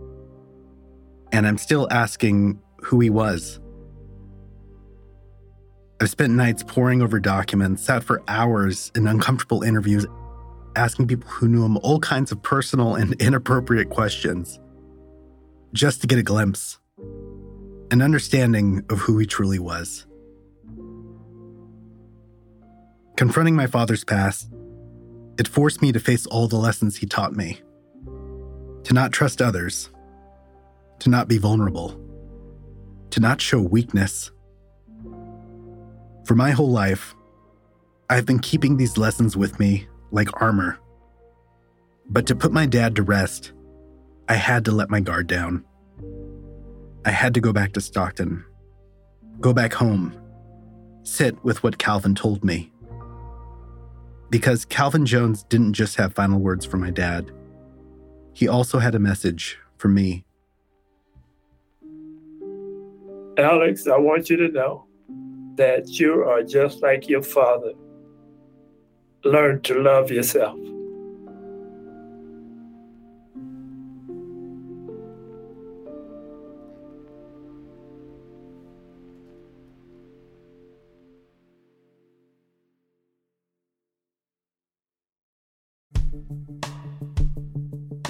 and 1.32 1.48
I'm 1.48 1.58
still 1.58 1.88
asking 1.90 2.62
who 2.84 3.00
he 3.00 3.10
was. 3.10 3.60
I've 6.02 6.10
spent 6.10 6.34
nights 6.34 6.64
poring 6.64 7.02
over 7.02 7.20
documents, 7.20 7.84
sat 7.84 8.04
for 8.04 8.22
hours 8.28 8.92
in 8.96 9.08
uncomfortable 9.08 9.64
interviews, 9.64 10.06
asking 10.76 11.08
people 11.08 11.30
who 11.30 11.48
knew 11.48 11.66
him 11.66 11.78
all 11.78 12.00
kinds 12.00 12.32
of 12.32 12.42
personal 12.42 12.96
and 12.96 13.14
inappropriate 13.22 13.90
questions, 13.90 14.60
just 15.74 16.02
to 16.02 16.08
get 16.08 16.18
a 16.18 16.24
glimpse, 16.24 16.80
an 17.92 18.02
understanding 18.02 18.86
of 18.90 19.00
who 19.00 19.18
he 19.18 19.26
truly 19.26 19.60
was. 19.60 20.06
Confronting 23.18 23.56
my 23.56 23.68
father's 23.68 24.06
past, 24.06 24.50
it 25.38 25.48
forced 25.48 25.82
me 25.82 25.92
to 25.92 26.00
face 26.00 26.26
all 26.28 26.48
the 26.48 26.56
lessons 26.56 26.98
he 26.98 27.06
taught 27.06 27.36
me 27.36 27.60
to 28.84 28.94
not 28.94 29.12
trust 29.12 29.42
others, 29.42 29.90
to 31.00 31.10
not 31.10 31.28
be 31.28 31.38
vulnerable, 31.38 32.00
to 33.12 33.20
not 33.20 33.42
show 33.42 33.62
weakness. 33.62 34.32
For 36.26 36.36
my 36.36 36.52
whole 36.52 36.70
life, 36.70 37.16
I've 38.10 38.26
been 38.26 38.40
keeping 38.40 38.78
these 38.78 38.98
lessons 38.98 39.36
with 39.36 39.60
me 39.60 39.88
like 40.12 40.42
armor. 40.42 40.80
But 42.10 42.26
to 42.28 42.36
put 42.36 42.52
my 42.52 42.66
dad 42.66 42.96
to 42.96 43.04
rest, 43.04 43.52
I 44.28 44.36
had 44.36 44.66
to 44.66 44.72
let 44.72 44.90
my 44.90 45.00
guard 45.00 45.28
down. 45.28 45.64
I 47.06 47.12
had 47.12 47.34
to 47.36 47.42
go 47.42 47.54
back 47.54 47.74
to 47.74 47.82
Stockton, 47.82 48.44
go 49.40 49.54
back 49.54 49.74
home, 49.74 50.20
sit 51.04 51.44
with 51.44 51.64
what 51.64 51.78
Calvin 51.78 52.14
told 52.14 52.44
me. 52.44 52.72
Because 54.30 54.66
Calvin 54.66 55.06
Jones 55.06 55.44
didn't 55.44 55.74
just 55.74 55.96
have 55.96 56.14
final 56.14 56.40
words 56.40 56.66
for 56.66 56.78
my 56.78 56.92
dad, 56.92 57.32
he 58.34 58.48
also 58.48 58.80
had 58.80 58.96
a 58.96 59.00
message 59.00 59.58
for 59.78 59.88
me. 59.88 60.26
Alex, 63.40 63.88
I 63.88 63.98
want 63.98 64.30
you 64.30 64.36
to 64.36 64.50
know 64.50 64.86
that 65.56 65.88
you 65.88 66.24
are 66.24 66.44
just 66.44 66.82
like 66.82 67.08
your 67.08 67.24
father. 67.24 67.72
Learn 69.24 69.62
to 69.62 69.82
love 69.82 70.12
yourself. 70.12 70.60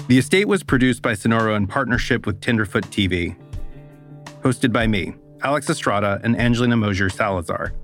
The 0.08 0.18
estate 0.18 0.48
was 0.48 0.64
produced 0.64 1.02
by 1.02 1.12
Sonoro 1.12 1.56
in 1.56 1.68
partnership 1.68 2.26
with 2.26 2.40
Tenderfoot 2.40 2.86
TV. 2.86 3.36
Hosted 4.42 4.72
by 4.72 4.86
me, 4.86 5.14
Alex 5.42 5.68
Estrada 5.68 6.18
and 6.24 6.34
Angelina 6.34 6.74
Mosier 6.74 7.10
Salazar. 7.10 7.74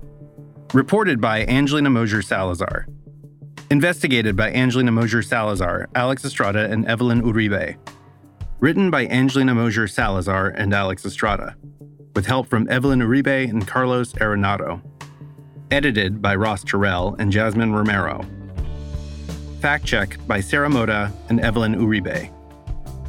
Reported 0.73 1.21
by 1.21 1.45
Angelina 1.45 1.91
Mosier 1.91 2.23
Salazar. 2.23 2.87
Investigated 3.69 4.35
by 4.35 4.51
Angelina 4.51 4.91
Mosier 4.91 5.21
Salazar, 5.21 5.87
Alex 5.93 6.25
Estrada, 6.25 6.67
and 6.71 6.87
Evelyn 6.87 7.21
Uribe. 7.21 7.77
Written 8.59 8.89
by 8.89 9.05
Angelina 9.05 9.53
Mosier 9.53 9.87
Salazar 9.87 10.47
and 10.47 10.73
Alex 10.73 11.05
Estrada, 11.05 11.55
with 12.15 12.25
help 12.25 12.47
from 12.47 12.67
Evelyn 12.71 13.01
Uribe 13.01 13.51
and 13.51 13.67
Carlos 13.67 14.13
Arenado. 14.13 14.81
Edited 15.69 16.23
by 16.23 16.33
Ross 16.35 16.63
Terrell 16.63 17.15
and 17.19 17.31
Jasmine 17.31 17.71
Romero. 17.71 18.25
Fact 19.61 19.85
check 19.85 20.17
by 20.25 20.41
Sarah 20.41 20.69
Moda 20.69 21.11
and 21.29 21.39
Evelyn 21.39 21.75
Uribe. 21.75 22.33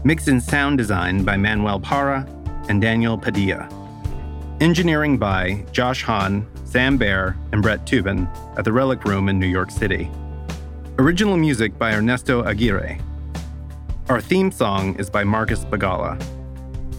Mix 0.05 0.29
and 0.29 0.43
sound 0.43 0.77
design 0.77 1.25
by 1.25 1.39
Manuel 1.39 1.81
Para 1.81 2.27
and 2.69 2.81
Daniel 2.81 3.19
Padilla. 3.19 3.69
Engineering 4.61 5.19
by 5.19 5.65
Josh 5.73 6.03
Hahn, 6.03 6.47
Sam 6.65 6.97
Baer, 6.97 7.37
and 7.53 7.63
Brett 7.63 7.87
Tubin 7.87 8.29
at 8.57 8.65
the 8.65 8.73
Relic 8.73 9.05
Room 9.05 9.29
in 9.29 9.39
New 9.39 9.47
York 9.47 9.71
City. 9.71 10.11
Original 10.99 11.37
music 11.37 11.79
by 11.79 11.95
Ernesto 11.95 12.43
Aguirre. 12.45 12.99
Our 14.09 14.21
theme 14.21 14.51
song 14.51 14.99
is 14.99 15.09
by 15.09 15.25
Marcus 15.25 15.65
Bagala. 15.65 16.21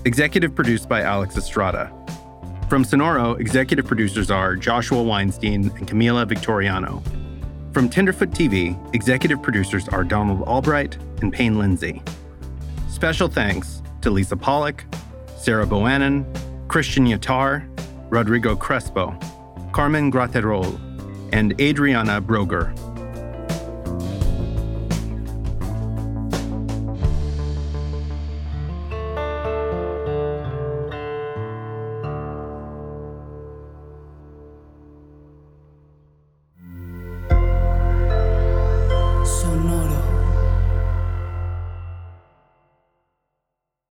Executive 0.05 0.55
produced 0.55 0.87
by 0.87 1.01
Alex 1.01 1.35
Estrada. 1.37 1.91
From 2.69 2.85
Sonoro, 2.85 3.39
executive 3.39 3.85
producers 3.85 4.29
are 4.31 4.55
Joshua 4.55 5.01
Weinstein 5.03 5.71
and 5.75 5.87
Camila 5.87 6.27
Victoriano. 6.27 7.03
From 7.73 7.89
Tenderfoot 7.89 8.31
TV, 8.31 8.77
executive 8.95 9.41
producers 9.41 9.87
are 9.89 10.03
Donald 10.03 10.43
Albright 10.43 10.97
and 11.21 11.33
Payne 11.33 11.57
Lindsay. 11.57 12.01
Special 12.89 13.27
thanks 13.27 13.81
to 14.01 14.09
Lisa 14.09 14.37
Pollock, 14.37 14.85
Sarah 15.39 15.65
Boanen, 15.65 16.25
Christian 16.67 17.05
Yatar, 17.05 17.65
Rodrigo 18.09 18.57
Crespo, 18.57 19.17
Carmen 19.71 20.11
Graterol, 20.11 20.77
and 21.31 21.59
Adriana 21.61 22.19
Broger. 22.19 22.73